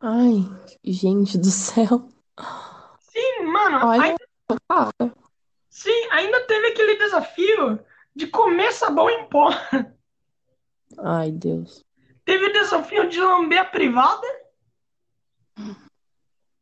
Ai, 0.00 0.44
gente 0.84 1.38
do 1.38 1.50
céu. 1.50 2.08
Sim, 2.98 3.44
mano, 3.44 3.86
Olha, 3.86 4.16
cara. 4.68 5.14
sim, 5.70 6.08
ainda 6.10 6.44
teve 6.46 6.68
aquele 6.68 6.96
desafio 6.96 7.78
de 8.14 8.26
comer 8.26 8.72
sabão 8.72 9.10
em 9.10 9.28
pó. 9.28 9.50
Ai, 10.98 11.32
Deus. 11.32 11.84
Teve 12.24 12.46
o 12.46 12.52
desafio 12.52 13.08
de 13.08 13.20
lamber 13.20 13.60
a 13.60 13.64
privada. 13.64 14.26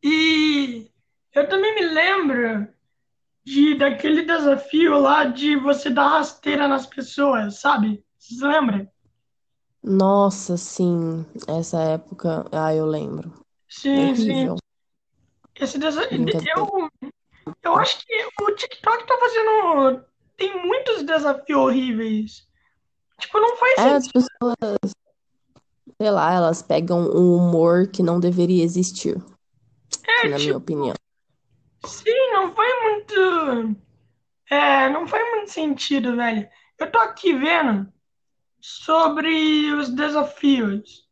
E 0.03 0.91
eu 1.33 1.49
também 1.49 1.75
me 1.75 1.83
lembro 1.83 2.69
de 3.45 3.77
daquele 3.77 4.23
desafio 4.23 4.99
lá 4.99 5.25
de 5.25 5.57
você 5.57 5.91
dar 5.91 6.09
rasteira 6.09 6.67
nas 6.67 6.87
pessoas, 6.87 7.61
sabe? 7.61 8.05
Vocês 8.19 8.41
lembram? 8.41 8.89
Nossa, 9.83 10.57
sim. 10.57 11.27
Essa 11.47 11.81
época, 11.83 12.47
ah, 12.53 12.75
eu 12.75 12.87
lembro. 12.87 13.33
Sim, 13.69 14.15
sim. 14.15 14.31
Horrível. 14.31 14.57
Esse 15.55 15.79
desafio, 15.79 16.19
eu, 16.57 17.13
eu 17.63 17.77
acho 17.77 18.05
que 18.07 18.29
o 18.41 18.55
TikTok 18.55 19.07
tá 19.07 19.19
fazendo. 19.19 20.05
Tem 20.37 20.67
muitos 20.67 21.03
desafios 21.03 21.59
horríveis. 21.59 22.49
Tipo, 23.21 23.41
não 23.41 23.57
faz 23.57 23.79
É, 23.79 23.83
as 23.83 24.05
sentido. 24.05 24.13
pessoas, 24.13 24.93
sei 26.01 26.11
lá, 26.11 26.33
elas 26.33 26.63
pegam 26.63 27.01
um 27.11 27.37
humor 27.37 27.89
que 27.89 28.03
não 28.03 28.19
deveria 28.21 28.65
existir, 28.65 29.17
É, 30.07 30.29
na 30.29 30.39
minha 30.39 30.39
tipo, 30.39 30.59
opinião. 30.59 30.95
sim, 31.87 32.33
não 32.33 32.53
faz 32.55 32.83
muito. 32.83 33.77
É, 34.51 34.89
não 34.91 35.07
faz 35.07 35.31
muito 35.31 35.51
sentido, 35.51 36.17
velho. 36.17 36.49
Eu 36.79 36.91
tô 36.91 36.99
aqui 36.99 37.33
vendo 37.33 37.91
sobre 38.61 39.73
os 39.75 39.91
desafios 39.91 41.09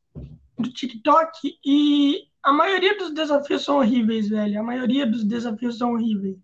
do 0.59 0.72
TikTok 0.72 1.59
e 1.64 2.28
a 2.42 2.52
maioria 2.52 2.96
dos 2.98 3.12
desafios 3.14 3.64
são 3.64 3.78
horríveis, 3.78 4.28
velho. 4.28 4.61
A 4.61 4.62
maioria 4.62 5.06
dos 5.06 5.24
desafios 5.24 5.78
são 5.78 5.92
horríveis. 5.92 6.38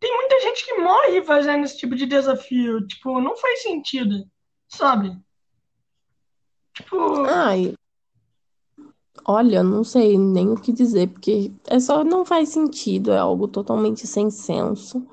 Tem 0.00 0.14
muita 0.16 0.40
gente 0.40 0.64
que 0.64 0.74
morre 0.74 1.22
fazendo 1.22 1.64
esse 1.64 1.76
tipo 1.76 1.94
de 1.96 2.06
desafio. 2.06 2.86
Tipo, 2.86 3.20
não 3.20 3.36
faz 3.36 3.62
sentido, 3.62 4.24
sabe? 4.68 5.16
Tipo, 6.74 6.96
Ai, 7.26 7.74
olha, 9.26 9.62
não 9.62 9.82
sei 9.82 10.16
nem 10.16 10.50
o 10.50 10.60
que 10.60 10.72
dizer, 10.72 11.08
porque 11.08 11.52
é 11.66 11.80
só 11.80 12.04
não 12.04 12.24
faz 12.24 12.50
sentido, 12.50 13.10
é 13.10 13.18
algo 13.18 13.48
totalmente 13.48 14.06
sem 14.06 14.30
senso. 14.30 15.04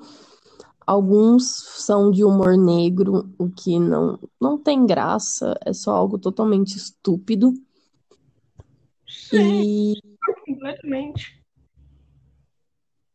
Alguns 0.86 1.44
são 1.84 2.12
de 2.12 2.22
humor 2.22 2.56
negro, 2.56 3.28
o 3.36 3.50
que 3.50 3.80
não, 3.80 4.20
não 4.40 4.56
tem 4.56 4.86
graça, 4.86 5.58
é 5.64 5.72
só 5.72 5.90
algo 5.90 6.16
totalmente 6.16 6.76
estúpido. 6.76 7.52
sim, 9.08 9.34
E 9.34 10.00
completamente. 10.44 11.42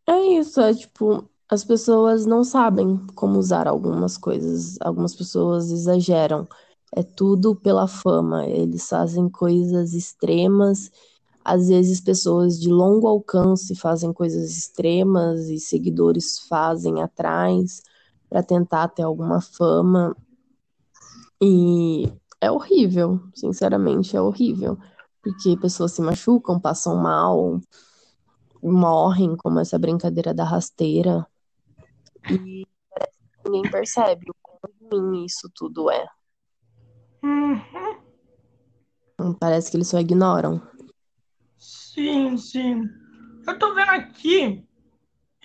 é 0.05 0.17
isso, 0.37 0.59
é 0.59 0.73
tipo, 0.73 1.30
as 1.51 1.65
pessoas 1.65 2.25
não 2.25 2.45
sabem 2.45 2.97
como 3.13 3.37
usar 3.37 3.67
algumas 3.67 4.17
coisas, 4.17 4.77
algumas 4.79 5.13
pessoas 5.13 5.69
exageram. 5.69 6.47
É 6.95 7.03
tudo 7.03 7.53
pela 7.53 7.87
fama, 7.87 8.45
eles 8.47 8.87
fazem 8.87 9.29
coisas 9.29 9.93
extremas. 9.93 10.89
Às 11.43 11.67
vezes, 11.67 11.99
pessoas 11.99 12.57
de 12.57 12.69
longo 12.69 13.05
alcance 13.05 13.75
fazem 13.75 14.13
coisas 14.13 14.57
extremas 14.57 15.49
e 15.49 15.59
seguidores 15.59 16.39
fazem 16.47 17.01
atrás 17.01 17.81
para 18.29 18.41
tentar 18.41 18.87
ter 18.87 19.03
alguma 19.03 19.41
fama. 19.41 20.15
E 21.41 22.07
é 22.39 22.49
horrível, 22.49 23.19
sinceramente, 23.35 24.15
é 24.15 24.21
horrível. 24.21 24.77
Porque 25.21 25.57
pessoas 25.57 25.91
se 25.91 26.01
machucam, 26.01 26.57
passam 26.59 26.95
mal. 26.95 27.59
morrem, 28.63 29.35
como 29.35 29.59
essa 29.59 29.77
brincadeira 29.77 30.33
da 30.33 30.43
rasteira. 30.45 31.27
E 32.29 32.67
parece 32.89 33.19
que 33.19 33.49
ninguém 33.49 33.71
percebe 33.71 34.25
o 34.29 34.35
quão 34.41 34.73
ruim 34.91 35.25
isso 35.25 35.49
tudo 35.55 35.89
é. 35.89 36.07
Uhum. 37.23 38.01
Parece 39.39 39.69
que 39.69 39.77
eles 39.77 39.87
só 39.87 39.99
ignoram. 39.99 40.61
Sim, 41.57 42.37
sim. 42.37 42.89
Eu 43.45 43.57
tô 43.57 43.73
vendo 43.73 43.89
aqui, 43.89 44.65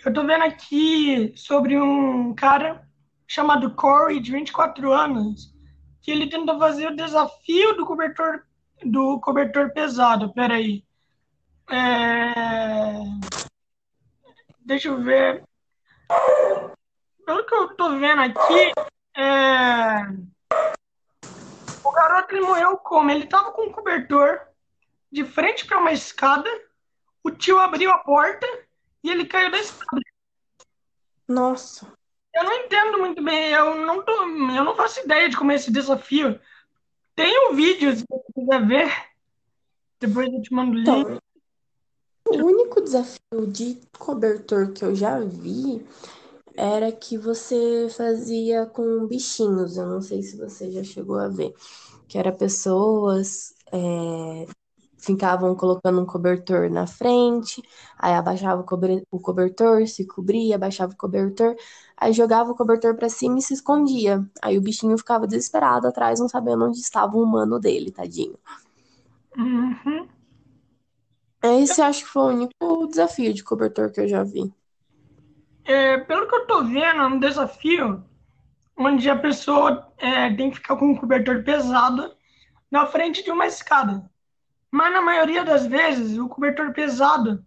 eu 0.05 0.13
tô 0.13 0.27
vendo 0.27 0.43
aqui 0.43 1.33
sobre 1.37 1.81
um 1.81 2.35
cara 2.35 2.87
chamado 3.27 3.75
Corey, 3.75 4.21
de 4.21 4.33
24 4.33 4.93
anos, 4.93 5.55
que 6.01 6.11
ele 6.11 6.29
tenta 6.29 6.59
fazer 6.59 6.87
o 6.87 6.97
desafio 6.97 7.77
do 7.77 7.85
cobertor 7.85 8.45
do 8.85 9.19
cobertor 9.21 9.73
pesado. 9.73 10.33
Peraí. 10.33 10.85
É... 11.71 13.03
Deixa 14.65 14.89
eu 14.89 15.03
ver. 15.03 15.43
Pelo 17.25 17.45
que 17.45 17.55
eu 17.55 17.75
tô 17.75 17.99
vendo 17.99 18.23
aqui, 18.23 18.73
é... 19.17 20.03
o 21.83 21.93
garoto 21.93 22.35
ele 22.35 22.47
morreu 22.47 22.77
como? 22.79 23.11
Ele 23.11 23.27
tava 23.27 23.53
com 23.53 23.63
um 23.63 23.73
cobertor 23.73 24.41
de 25.11 25.25
frente 25.25 25.67
para 25.67 25.79
uma 25.79 25.93
escada, 25.93 26.49
o 27.23 27.31
tio 27.31 27.59
abriu 27.59 27.91
a 27.91 27.99
porta 27.99 28.47
e 29.03 29.11
ele 29.11 29.27
caiu 29.27 29.51
da 29.51 29.59
escada. 29.59 30.01
Nossa. 31.27 31.93
Eu 32.35 32.45
não 32.45 32.53
entendo 32.53 32.99
muito 32.99 33.23
bem, 33.23 33.51
eu 33.51 33.75
não, 33.77 34.03
tô, 34.03 34.13
eu 34.13 34.65
não 34.65 34.77
faço 34.77 35.01
ideia 35.01 35.29
de 35.29 35.37
como 35.37 35.53
é 35.53 35.55
esse 35.55 35.73
desafio. 35.73 36.39
Tem 37.15 37.49
um 37.49 37.55
vídeo, 37.55 37.97
se 37.97 38.05
você 38.09 38.33
quiser 38.35 38.67
ver. 38.67 38.93
Depois 39.99 40.31
eu 40.31 40.43
te 40.43 40.53
mando 40.53 40.73
o 40.73 40.75
link. 40.75 40.89
Então, 40.89 41.19
o 42.31 42.47
único 42.47 42.81
desafio 42.81 43.47
de 43.47 43.79
cobertor 43.99 44.73
que 44.73 44.85
eu 44.85 44.95
já 44.95 45.21
vi 45.21 45.85
era 46.57 46.91
que 46.91 47.19
você 47.19 47.89
fazia 47.91 48.67
com 48.67 49.07
bichinhos. 49.07 49.77
Eu 49.77 49.87
não 49.87 50.01
sei 50.01 50.23
se 50.23 50.37
você 50.37 50.71
já 50.71 50.83
chegou 50.83 51.19
a 51.19 51.29
ver. 51.29 51.55
Que 52.09 52.19
era 52.19 52.33
pessoas 52.33 53.55
é, 53.73 54.47
ficavam 54.99 55.55
colocando 55.55 56.01
um 56.01 56.07
cobertor 56.07 56.71
na 56.71 56.87
frente, 56.87 57.63
aí 57.99 58.15
abaixava 58.15 58.65
o 59.11 59.21
cobertor, 59.21 59.87
se 59.87 60.07
cobria, 60.07 60.57
abaixava 60.57 60.93
o 60.93 60.97
cobertor, 60.97 61.55
aí 61.97 62.13
jogava 62.13 62.51
o 62.51 62.57
cobertor 62.57 62.97
para 62.97 63.09
cima 63.09 63.39
e 63.39 63.43
se 63.43 63.55
escondia. 63.55 64.25
Aí 64.43 64.59
o 64.59 64.63
bichinho 64.63 64.97
ficava 64.99 65.27
desesperado 65.27 65.87
atrás, 65.87 66.19
não 66.21 66.29
sabendo 66.29 66.65
onde 66.67 66.79
estava 66.79 67.17
o 67.17 67.23
humano 67.23 67.59
dele, 67.61 67.91
tadinho. 67.91 68.39
Uhum. 69.37 70.09
Esse 71.55 71.83
acho 71.83 72.05
que 72.05 72.11
foi 72.11 72.23
o 72.23 72.37
único 72.37 72.87
desafio 72.89 73.33
de 73.33 73.45
cobertor 73.45 73.93
que 73.93 74.01
eu 74.01 74.09
já 74.09 74.23
vi. 74.23 74.53
É, 75.65 75.99
pelo 75.99 76.29
que 76.29 76.35
eu 76.35 76.47
tô 76.47 76.65
vendo, 76.65 77.01
é 77.01 77.07
um 77.07 77.19
desafio 77.19 78.05
onde 78.77 79.09
a 79.09 79.17
pessoa 79.17 79.93
é, 79.99 80.33
tem 80.35 80.51
que 80.51 80.57
ficar 80.57 80.77
com 80.77 80.91
um 80.91 80.97
cobertor 80.97 81.43
pesado 81.43 82.15
na 82.71 82.87
frente 82.87 83.25
de 83.25 83.31
uma 83.31 83.47
escada. 83.47 84.09
Mas 84.71 84.93
na 84.93 85.01
maioria 85.01 85.45
das 85.45 85.67
vezes, 85.67 86.19
o 86.19 86.29
cobertor 86.29 86.73
pesado, 86.73 87.45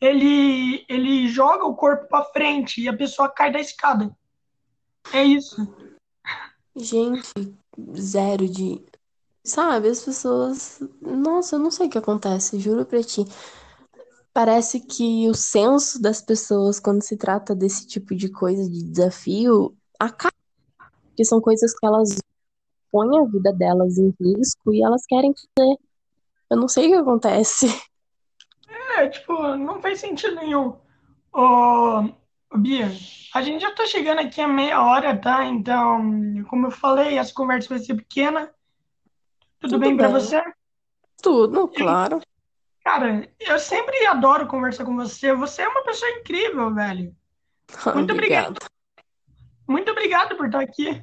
ele, 0.00 0.84
ele 0.88 1.28
joga 1.28 1.64
o 1.64 1.74
corpo 1.74 2.08
para 2.08 2.24
frente 2.26 2.80
e 2.80 2.88
a 2.88 2.96
pessoa 2.96 3.28
cai 3.28 3.52
da 3.52 3.60
escada. 3.60 4.14
É 5.12 5.22
isso. 5.22 5.56
Gente, 6.76 7.32
zero 7.96 8.48
de. 8.48 8.84
Sabe, 9.44 9.88
as 9.88 10.02
pessoas. 10.02 10.80
Nossa, 11.02 11.56
eu 11.56 11.60
não 11.60 11.70
sei 11.70 11.86
o 11.86 11.90
que 11.90 11.98
acontece, 11.98 12.58
juro 12.58 12.86
pra 12.86 13.02
ti. 13.02 13.24
Parece 14.32 14.80
que 14.80 15.28
o 15.28 15.34
senso 15.34 16.00
das 16.00 16.22
pessoas, 16.22 16.80
quando 16.80 17.02
se 17.02 17.16
trata 17.16 17.54
desse 17.54 17.86
tipo 17.86 18.14
de 18.14 18.30
coisa, 18.30 18.68
de 18.68 18.82
desafio, 18.82 19.76
acaba. 20.00 20.32
Porque 21.08 21.24
são 21.24 21.40
coisas 21.40 21.72
que 21.78 21.86
elas 21.86 22.18
põem 22.90 23.18
a 23.18 23.24
vida 23.24 23.52
delas 23.52 23.98
em 23.98 24.14
risco 24.18 24.72
e 24.72 24.82
elas 24.82 25.04
querem 25.06 25.32
fazer. 25.34 25.76
Eu 26.50 26.56
não 26.56 26.66
sei 26.66 26.86
o 26.86 26.90
que 26.90 26.96
acontece. 26.96 27.66
É, 28.96 29.08
tipo, 29.08 29.32
não 29.56 29.80
faz 29.80 29.98
sentido 29.98 30.36
nenhum. 30.36 30.76
Ô, 31.32 32.08
Bia, 32.56 32.92
a 33.34 33.42
gente 33.42 33.60
já 33.60 33.72
tá 33.72 33.84
chegando 33.86 34.20
aqui 34.20 34.40
a 34.40 34.46
meia 34.46 34.80
hora, 34.80 35.16
tá? 35.16 35.44
Então, 35.44 36.44
como 36.48 36.68
eu 36.68 36.70
falei, 36.70 37.18
essa 37.18 37.34
conversa 37.34 37.68
vai 37.68 37.80
ser 37.80 37.96
pequena. 37.96 38.54
Tudo, 39.64 39.76
Tudo 39.76 39.80
bem 39.80 39.96
pra 39.96 40.08
bem. 40.08 40.20
você? 40.20 40.42
Tudo, 41.22 41.68
claro. 41.68 42.20
Cara, 42.84 43.26
eu 43.40 43.58
sempre 43.58 44.04
adoro 44.06 44.46
conversar 44.46 44.84
com 44.84 44.94
você. 44.94 45.32
Você 45.34 45.62
é 45.62 45.68
uma 45.68 45.82
pessoa 45.84 46.10
incrível, 46.10 46.74
velho. 46.74 47.16
Muito 47.94 48.12
obrigado. 48.12 48.58
Obrigada. 48.58 48.66
Muito 49.66 49.90
obrigado 49.90 50.36
por 50.36 50.46
estar 50.46 50.60
aqui. 50.60 51.02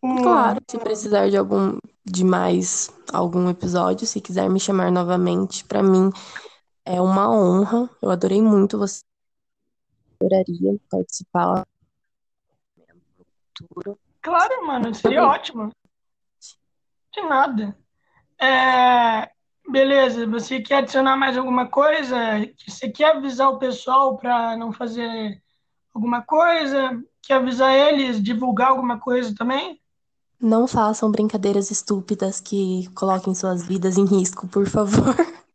Claro, 0.00 0.60
se 0.70 0.78
precisar 0.78 1.28
de 1.28 1.36
algum 1.36 1.76
de 2.04 2.24
mais 2.24 2.88
algum 3.12 3.50
episódio, 3.50 4.06
se 4.06 4.20
quiser 4.20 4.48
me 4.48 4.60
chamar 4.60 4.92
novamente, 4.92 5.64
pra 5.64 5.82
mim 5.82 6.10
é 6.84 7.00
uma 7.00 7.28
honra. 7.28 7.90
Eu 8.00 8.08
adorei 8.12 8.40
muito 8.40 8.78
você. 8.78 9.02
Adoraria 10.20 10.78
participar 10.88 11.66
no 12.76 13.00
futuro. 13.58 13.98
Claro, 14.22 14.64
mano, 14.64 14.94
seria 14.94 15.26
ótimo. 15.26 15.72
De 17.18 17.28
nada. 17.28 17.76
É, 18.40 19.28
beleza, 19.68 20.24
você 20.26 20.60
quer 20.60 20.76
adicionar 20.76 21.16
mais 21.16 21.36
alguma 21.36 21.66
coisa? 21.66 22.16
Você 22.66 22.88
quer 22.88 23.16
avisar 23.16 23.50
o 23.50 23.58
pessoal 23.58 24.16
para 24.16 24.56
não 24.56 24.72
fazer 24.72 25.42
alguma 25.92 26.22
coisa? 26.22 27.02
Quer 27.22 27.34
avisar 27.34 27.74
eles, 27.74 28.22
divulgar 28.22 28.68
alguma 28.68 29.00
coisa 29.00 29.34
também? 29.34 29.80
Não 30.40 30.68
façam 30.68 31.10
brincadeiras 31.10 31.72
estúpidas 31.72 32.40
que 32.40 32.88
coloquem 32.94 33.34
suas 33.34 33.66
vidas 33.66 33.98
em 33.98 34.04
risco, 34.04 34.46
por 34.46 34.66
favor. 34.68 35.14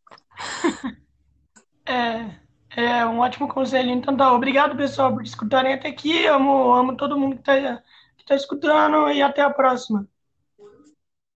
É, 1.86 2.40
é 2.78 3.06
um 3.06 3.20
ótimo 3.20 3.48
conselho. 3.50 3.92
Então 3.92 4.16
tá, 4.16 4.32
obrigado 4.32 4.76
pessoal 4.78 5.14
por 5.14 5.22
escutarem 5.22 5.74
até 5.74 5.90
aqui. 5.90 6.26
Amo, 6.28 6.74
amo 6.74 6.96
todo 6.96 7.20
mundo 7.20 7.36
que 7.36 7.44
tá, 7.44 7.84
que 8.18 8.26
tá 8.26 8.36
escutando 8.36 9.12
e 9.12 9.22
até 9.22 9.42
a 9.42 9.50
próxima. 9.50 10.08